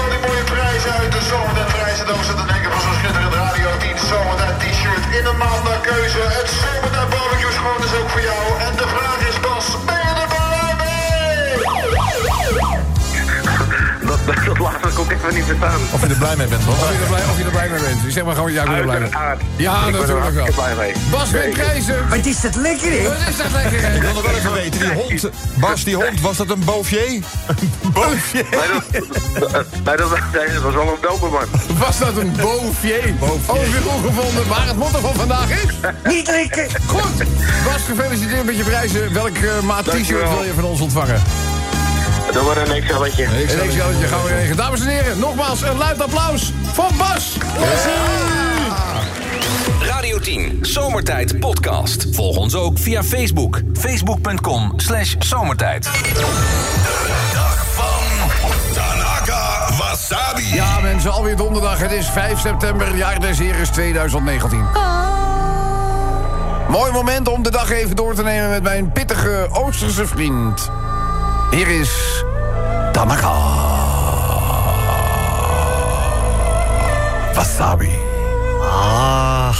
al 0.03 0.09
die 0.13 0.21
mooie 0.27 0.43
prijzen 0.43 0.91
uit 1.01 1.11
de 1.11 1.21
zomertijd 1.31 1.67
prijzendoos. 1.77 2.27
En 2.31 2.35
dan 2.35 2.47
denken 2.53 2.71
van 2.71 2.81
zo'n 2.81 2.97
schitterend 2.99 3.33
Radio 3.33 3.69
10 3.79 3.97
zomertijd 4.11 4.55
t-shirt 4.59 5.03
in 5.17 5.25
een 5.29 5.37
maand 5.43 5.63
naar 5.67 5.81
keuze. 5.89 6.21
Het 6.37 6.49
zomertijd 6.63 7.09
barbecue 7.15 7.53
schoon 7.59 7.81
is 7.87 7.93
ook 7.99 8.09
voor 8.13 8.23
jou. 8.31 8.43
En 8.67 8.73
de 8.81 8.87
vraag 8.93 9.19
is 9.29 9.37
Bas, 9.45 9.65
ben 9.85 10.00
Dat, 14.11 14.19
dat, 14.25 14.45
dat 14.45 14.57
laat 14.59 14.91
ik 14.91 14.99
ook 14.99 15.11
even 15.11 15.33
niet 15.33 15.43
verstaan. 15.43 15.79
Of 15.93 16.01
je 16.01 16.07
er 16.07 16.15
blij 16.15 16.35
mee 16.35 16.47
bent, 16.47 16.65
Bas. 16.65 16.75
Of 16.75 16.91
je 16.91 17.01
er 17.01 17.07
blij, 17.07 17.21
of 17.29 17.37
je 17.37 17.43
er 17.43 17.51
blij 17.51 17.69
mee 17.69 17.81
bent. 17.81 18.13
Zeg 18.13 18.23
maar 18.23 18.35
gewoon, 18.35 18.51
ja, 18.51 18.61
ik 18.61 18.67
ben 18.67 18.77
er 18.77 18.83
blij 18.83 18.99
mee. 18.99 19.09
Ja, 19.55 19.85
Ik 19.87 19.91
ben 19.91 20.09
er 20.09 20.53
blij 20.53 20.75
mee. 20.77 20.93
Bas 21.11 21.29
met 21.29 21.49
prijzen. 21.49 22.09
Wat 22.09 22.25
is 22.25 22.41
dat 22.41 22.55
lekker, 22.55 22.91
hè? 22.91 23.03
Wat 23.03 23.27
is 23.29 23.37
dat 23.37 23.51
lekker, 23.51 23.81
hè? 23.81 23.95
Ik 23.95 24.01
wil 24.01 24.13
nog 24.13 24.23
wel 24.23 24.35
even 24.35 24.53
weten, 24.53 24.79
die 24.79 24.93
hond... 24.93 25.29
Bas, 25.59 25.83
die 25.83 25.95
hond, 25.95 26.21
was 26.21 26.37
dat 26.37 26.49
een 26.49 26.63
Bouvier? 26.65 27.23
Bouvier? 27.93 28.45
Nee, 28.51 28.67
dat, 28.73 28.91
nee, 29.83 29.97
dat, 29.97 30.09
nee, 30.33 30.53
dat 30.53 30.61
was 30.63 30.73
wel 30.73 30.87
een 30.87 31.01
doberman. 31.01 31.47
Was 31.77 31.99
dat 31.99 32.17
een 32.17 32.31
Bouvier? 32.35 33.13
Overigens 33.47 33.85
ongevonden, 33.85 34.47
maar 34.47 34.67
het 34.67 34.77
motto 34.77 34.99
van 34.99 35.13
vandaag 35.13 35.49
is... 35.49 35.73
Niet 36.03 36.27
lekker. 36.27 36.67
Goed. 36.87 37.17
Bas, 37.65 37.81
gefeliciteerd 37.87 38.45
met 38.45 38.57
je 38.57 38.63
prijzen. 38.63 39.13
Welk 39.13 39.37
eh, 39.37 39.59
maat 39.59 39.85
t-shirt 39.85 40.29
wil 40.29 40.43
je 40.43 40.53
van 40.55 40.63
ons 40.63 40.81
ontvangen? 40.81 41.21
Doe 42.33 42.43
maar 42.43 42.57
een 42.57 42.71
excelletje. 42.71 43.23
Een 43.23 43.59
Excelletje 43.59 44.07
gaan 44.07 44.23
we 44.23 44.27
regelen. 44.27 44.57
Dames 44.57 44.81
en 44.81 44.87
heren, 44.87 45.19
nogmaals 45.19 45.61
een 45.61 45.77
luid 45.77 46.01
applaus 46.01 46.51
voor 46.73 46.89
Bas. 46.97 47.37
Radio 49.81 50.19
10, 50.19 50.59
Zomertijd 50.61 51.39
Podcast. 51.39 52.07
Volg 52.11 52.37
ons 52.37 52.55
ook 52.55 52.77
via 52.79 53.03
Facebook. 53.03 53.61
Facebook.com 53.73 54.73
slash 54.75 55.15
zomertijd. 55.19 55.83
Dag 57.33 57.65
van 57.73 58.29
Tanaka 58.73 59.67
Wasabi. 59.77 60.53
Ja, 60.53 60.79
mensen, 60.79 61.11
alweer 61.11 61.35
donderdag. 61.35 61.79
Het 61.79 61.91
is 61.91 62.07
5 62.07 62.39
september, 62.39 62.95
jaar 62.95 63.19
des 63.19 63.39
Heres 63.39 63.69
2019. 63.69 64.65
Mooi 66.69 66.91
moment 66.91 67.27
om 67.27 67.43
de 67.43 67.51
dag 67.51 67.71
even 67.71 67.95
door 67.95 68.13
te 68.13 68.23
nemen 68.23 68.49
met 68.49 68.63
mijn 68.63 68.91
pittige 68.91 69.47
Oosterse 69.51 70.07
vriend. 70.07 70.71
Hier 71.51 71.67
is 71.67 72.23
Tanaka. 72.91 73.35
Wasabi. 77.35 77.91
Ah. 78.63 79.51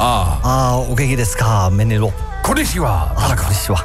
ah, 0.42 0.88
oké, 0.88 1.16
desu 1.16 1.36
ka, 1.36 1.68
meneer 1.68 2.12
Konnichiwa. 2.42 3.12
Ah, 3.14 3.36
konnichiwa. 3.36 3.84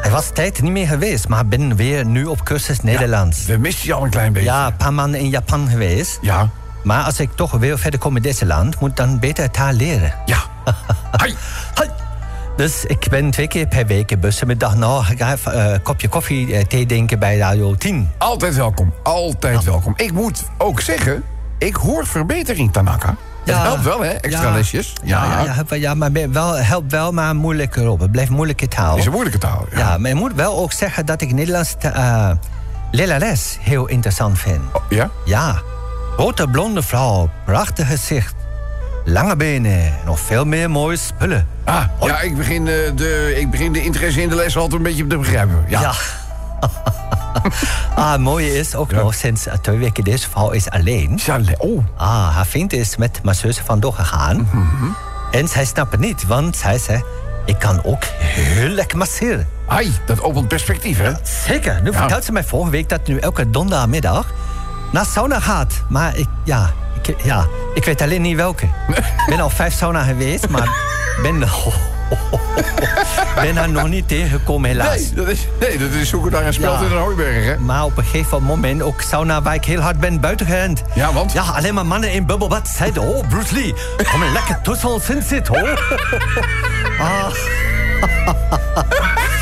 Hij 0.00 0.10
was 0.10 0.30
tijd 0.32 0.62
niet 0.62 0.72
meer 0.72 0.86
geweest, 0.86 1.28
maar 1.28 1.46
ben 1.46 1.76
weer 1.76 2.06
nu 2.06 2.24
op 2.24 2.44
cursus 2.44 2.80
Nederlands. 2.80 3.44
We 3.46 3.56
missen 3.56 3.86
je 3.86 3.92
al 3.92 4.04
een 4.04 4.10
klein 4.10 4.32
beetje. 4.32 4.48
Ja, 4.48 4.66
een 4.66 4.76
paar 4.76 4.92
maanden 4.92 5.20
in 5.20 5.28
Japan 5.28 5.68
geweest. 5.68 6.18
Ja. 6.20 6.48
Maar 6.82 7.04
als 7.04 7.20
ik 7.20 7.30
toch 7.34 7.50
weer 7.50 7.78
verder 7.78 8.00
kom 8.00 8.16
in 8.16 8.22
deze 8.22 8.46
land, 8.46 8.80
moet 8.80 8.96
dan 8.96 9.18
beter 9.18 9.50
taal 9.50 9.72
leren. 9.72 10.14
Ja. 10.24 10.38
Hai. 11.20 11.34
Hai. 11.74 11.89
Dus 12.60 12.84
ik 12.84 13.06
ben 13.10 13.30
twee 13.30 13.48
keer 13.48 13.66
per 13.66 13.86
week 13.86 14.20
bussen 14.20 14.46
met 14.46 14.60
dag 14.60 14.76
nou, 14.76 15.04
ik 15.10 15.18
ga 15.18 15.32
even 15.32 15.72
een 15.72 15.82
kopje 15.82 16.08
koffie, 16.08 16.54
eh, 16.54 16.64
thee 16.64 16.86
drinken 16.86 17.18
bij 17.18 17.38
Radio 17.38 17.74
10. 17.74 18.10
Altijd 18.18 18.54
welkom. 18.54 18.94
Altijd 19.02 19.64
welkom. 19.64 19.92
Ik 19.96 20.12
moet 20.12 20.44
ook 20.58 20.80
zeggen, 20.80 21.22
ik 21.58 21.74
hoor 21.74 22.06
verbetering, 22.06 22.72
Tanaka. 22.72 23.16
Het 23.44 23.56
helpt 23.56 23.82
wel, 23.82 24.02
hè? 24.02 24.08
Extra 24.10 24.42
Ja. 24.48 24.54
lesjes. 24.54 24.92
Ja, 25.04 25.24
ja, 25.24 25.42
ja, 25.44 25.52
helpt 25.52 25.74
ja 25.74 25.94
maar 25.94 26.10
wel, 26.30 26.56
helpt 26.56 26.92
wel, 26.92 27.12
maar 27.12 27.34
moeilijker 27.36 27.88
op. 27.88 28.00
Het 28.00 28.10
blijft 28.10 28.30
moeilijke 28.30 28.68
taal. 28.68 28.96
is 28.96 29.04
een 29.04 29.12
moeilijke 29.12 29.38
taal. 29.38 29.66
Ja. 29.70 29.78
Ja, 29.78 29.98
maar 29.98 30.08
je 30.10 30.16
moet 30.16 30.34
wel 30.34 30.58
ook 30.58 30.72
zeggen 30.72 31.06
dat 31.06 31.20
ik 31.20 31.32
Nederlands 31.32 31.74
uh, 31.86 32.30
lerares 32.90 33.58
heel 33.60 33.86
interessant 33.86 34.38
vind. 34.38 34.60
ja? 34.88 35.10
Ja. 35.24 35.60
Grote 36.16 36.48
blonde 36.48 36.82
vrouw, 36.82 37.30
prachtig 37.44 37.86
gezicht, 37.86 38.34
lange 39.04 39.36
benen, 39.36 39.94
nog 40.04 40.20
veel 40.20 40.44
meer 40.44 40.70
mooie 40.70 40.96
spullen. 40.96 41.46
Ah, 41.64 41.84
ja, 42.00 42.20
ik 42.20 42.36
begin, 42.36 42.68
eh, 42.68 42.74
de, 42.94 43.34
ik 43.38 43.50
begin 43.50 43.72
de 43.72 43.82
interesse 43.82 44.22
in 44.22 44.28
de 44.28 44.34
les 44.34 44.56
altijd 44.56 44.74
een 44.74 44.82
beetje 44.82 45.06
te 45.06 45.16
begrijpen. 45.16 45.64
Ja. 45.68 45.80
Ja. 45.80 45.92
ah, 47.94 48.12
het 48.12 48.20
mooie 48.20 48.58
is 48.58 48.74
ook 48.74 48.92
nog, 48.92 49.14
sinds 49.14 49.46
eh, 49.46 49.54
twee 49.54 49.78
weken 49.78 50.04
deze 50.04 50.30
vrouw 50.30 50.50
is 50.50 50.70
alleen. 50.70 51.20
Oh. 51.58 51.84
Ah, 51.96 52.34
haar 52.34 52.46
vriend 52.46 52.72
is 52.72 52.96
met 52.96 53.20
mijn 53.22 53.36
zus 53.36 53.58
vandoor 53.58 53.92
gegaan. 53.92 54.48
Mhm. 54.52 54.84
En 55.30 55.48
zij 55.48 55.64
snapt 55.64 55.92
het 55.92 56.00
niet, 56.00 56.26
want 56.26 56.56
zij 56.56 56.78
zei... 56.78 57.02
Ik 57.44 57.58
kan 57.58 57.84
ook 57.84 58.04
heel 58.18 58.68
lekker 58.68 58.98
masseren. 58.98 59.48
Ai, 59.66 59.92
dat 60.06 60.22
opent 60.22 60.48
perspectief, 60.48 60.98
hè? 60.98 61.12
Zeker. 61.46 61.82
Nu 61.82 61.92
vertelt 61.92 62.24
ze 62.24 62.32
mij 62.32 62.44
vorige 62.44 62.70
week 62.70 62.88
dat 62.88 63.06
nu 63.06 63.18
elke 63.18 63.50
donderdagmiddag 63.50 64.26
naar 64.92 65.04
sauna 65.04 65.40
gaat. 65.40 65.82
Maar 65.88 66.16
ik, 66.16 66.28
ja, 66.44 66.70
ik, 67.10 67.22
ja, 67.22 67.46
ik 67.74 67.84
weet 67.84 68.02
alleen 68.02 68.22
niet 68.22 68.36
welke. 68.36 68.64
Ik 68.88 69.24
ben 69.26 69.40
al 69.40 69.50
vijf 69.50 69.74
sauna 69.74 70.02
geweest, 70.02 70.48
maar 70.48 70.68
ben, 71.22 71.38
ben 73.34 73.56
haar 73.56 73.68
nog 73.70 73.88
niet 73.88 74.08
tegengekomen 74.08 74.70
helaas. 74.70 74.96
Nee, 74.96 75.12
dat 75.14 75.28
is, 75.28 75.46
nee, 75.60 75.78
dat 75.78 75.90
is 75.90 76.08
zoeken 76.08 76.32
naar 76.32 76.46
een 76.46 76.52
speld 76.52 76.78
Ja. 76.80 76.86
in 76.86 76.92
een 76.92 76.98
hooiberg, 76.98 77.44
hè? 77.44 77.58
Maar 77.58 77.84
op 77.84 77.96
een 77.96 78.04
gegeven 78.04 78.42
moment 78.42 78.82
ook 78.82 79.00
sauna 79.00 79.42
waar 79.42 79.54
ik 79.54 79.64
heel 79.64 79.80
hard 79.80 80.00
ben 80.00 80.20
buiten 80.20 80.46
gerend. 80.46 80.82
Ja, 80.94 81.12
want? 81.12 81.32
Ja, 81.32 81.42
alleen 81.42 81.74
maar 81.74 81.86
mannen 81.86 82.12
in 82.12 82.26
bubbelbad 82.26 82.68
zeiden... 82.68 83.02
Oh, 83.02 83.28
Bruce 83.28 83.54
Lee, 83.54 83.74
kom 84.12 84.22
er 84.22 84.32
lekker 84.32 84.60
tussen 84.62 84.88
ons 84.88 85.10
in 85.10 85.22
zitten, 85.22 85.58
hoor. 85.58 85.78
Ah. 87.00 87.26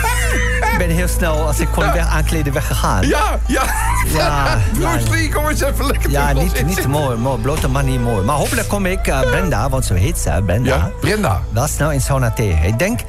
ik 0.81 0.87
ben 0.87 0.97
heel 0.97 1.09
snel, 1.09 1.47
als 1.47 1.61
ik 1.61 1.69
kon 1.69 1.93
weg 1.93 2.07
aankleden, 2.07 2.53
weggegaan. 2.53 3.07
Ja, 3.07 3.39
ja. 3.47 3.63
Ja, 4.17 4.59
Bruce 4.73 5.05
ja. 5.05 5.11
Lee, 5.11 5.33
kom 5.33 5.49
eens 5.49 5.61
even 5.61 5.87
lekker 5.87 6.11
Ja, 6.11 6.33
niet, 6.33 6.65
niet 6.67 6.87
mooi, 6.87 7.17
mooi. 7.17 7.41
Blote 7.41 7.69
man 7.69 7.85
niet 7.85 8.01
mooi. 8.01 8.25
Maar 8.25 8.37
hopelijk 8.37 8.69
kom 8.69 8.87
ik 8.87 9.07
eh, 9.07 9.21
Brenda, 9.21 9.69
want 9.69 9.85
zo 9.85 9.95
heet 9.95 10.19
ze, 10.19 10.43
Brenda. 10.47 10.75
Ja, 10.75 10.91
Brenda. 11.01 11.43
Wel 11.53 11.67
snel 11.67 11.93
in 11.93 12.01
sauna 12.01 12.31
tegen. 12.31 12.65
Ik 12.65 12.79
denk 12.79 13.01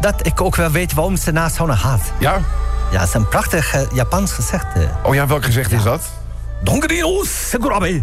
dat 0.00 0.26
ik 0.26 0.40
ook 0.40 0.56
wel 0.56 0.70
weet 0.70 0.94
waarom 0.94 1.16
ze 1.16 1.30
naar 1.30 1.50
sauna 1.50 1.74
gaat. 1.74 2.00
Ja? 2.18 2.38
Ja, 2.90 2.98
het 2.98 3.08
is 3.08 3.14
een 3.14 3.28
prachtig 3.28 3.74
eh, 3.74 3.80
Japans 3.92 4.32
gezegde. 4.32 4.88
Oh 5.02 5.14
ja, 5.14 5.26
welk 5.26 5.44
gezegd 5.44 5.72
is 5.72 5.82
dat? 5.82 6.08
Donkerino 6.62 7.24
Segurabe. 7.24 8.02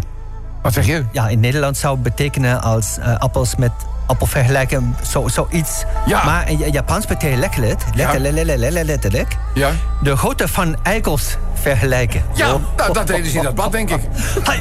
Wat 0.62 0.74
zeg 0.74 0.86
je? 0.86 1.06
Ja, 1.12 1.28
in 1.28 1.40
Nederland 1.40 1.78
zou 1.78 1.94
het 1.94 2.04
betekenen 2.04 2.62
als 2.62 2.98
eh, 2.98 3.18
appels 3.18 3.56
met 3.56 3.72
appel 4.06 4.26
vergelijken, 4.28 4.96
zo, 5.10 5.28
zoiets. 5.28 5.84
Ja. 6.06 6.24
Maar 6.26 6.50
in 6.50 6.58
Ja- 6.58 6.68
Japans 6.68 7.06
betekent 7.06 7.40
letterlijk, 7.40 7.82
letterlijk, 7.96 8.86
letterlijk, 8.86 9.38
Ja? 9.54 9.72
de 10.02 10.16
grootte 10.18 10.48
van 10.48 10.76
eikels 10.84 11.38
vergelijken. 11.54 12.24
Ja, 12.34 12.54
Oh. 12.54 12.62
nou, 12.78 12.94
dat 12.94 13.08
deden 13.08 13.32
ze 13.32 13.38
in 13.38 13.44
dat 13.44 13.56
bad, 13.56 13.72
denk 13.72 13.90
ik. 13.90 14.02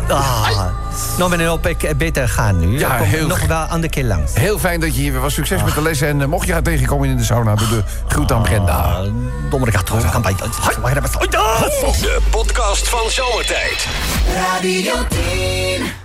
Ah. 0.09 0.49
Nou, 1.19 1.31
meneer 1.31 1.53
Op, 1.53 1.67
ik 1.67 1.83
eh, 1.83 1.95
beter 1.95 2.29
gaan 2.29 2.59
nu. 2.61 2.79
Ja, 2.79 2.97
kom 2.97 3.07
heel 3.07 3.27
nog 3.27 3.47
wel 3.47 3.61
een 3.63 3.69
andere 3.69 3.93
keer 3.93 4.05
langs. 4.05 4.35
Heel 4.35 4.59
fijn 4.59 4.81
dat 4.81 4.95
je 4.95 5.01
hier 5.01 5.13
weer 5.13 5.21
was. 5.21 5.35
Succes 5.35 5.63
met 5.63 5.75
de 5.75 5.83
lessen. 5.83 6.09
En 6.09 6.21
eh, 6.21 6.27
mocht 6.27 6.47
je 6.47 6.53
haar 6.53 6.63
tegenkomen 6.63 7.09
in 7.09 7.17
de 7.17 7.25
sauna, 7.25 7.55
doe 7.55 7.69
de 7.69 7.83
groet 8.09 8.33
aan 8.33 8.43
Brenda. 8.43 9.01
Kan 10.11 10.23
bij. 10.23 10.35
De 12.01 12.19
podcast 12.31 12.89
van 12.89 13.11
Zomertijd. 13.11 13.87
Radio 14.35 14.93
10. 15.09 16.04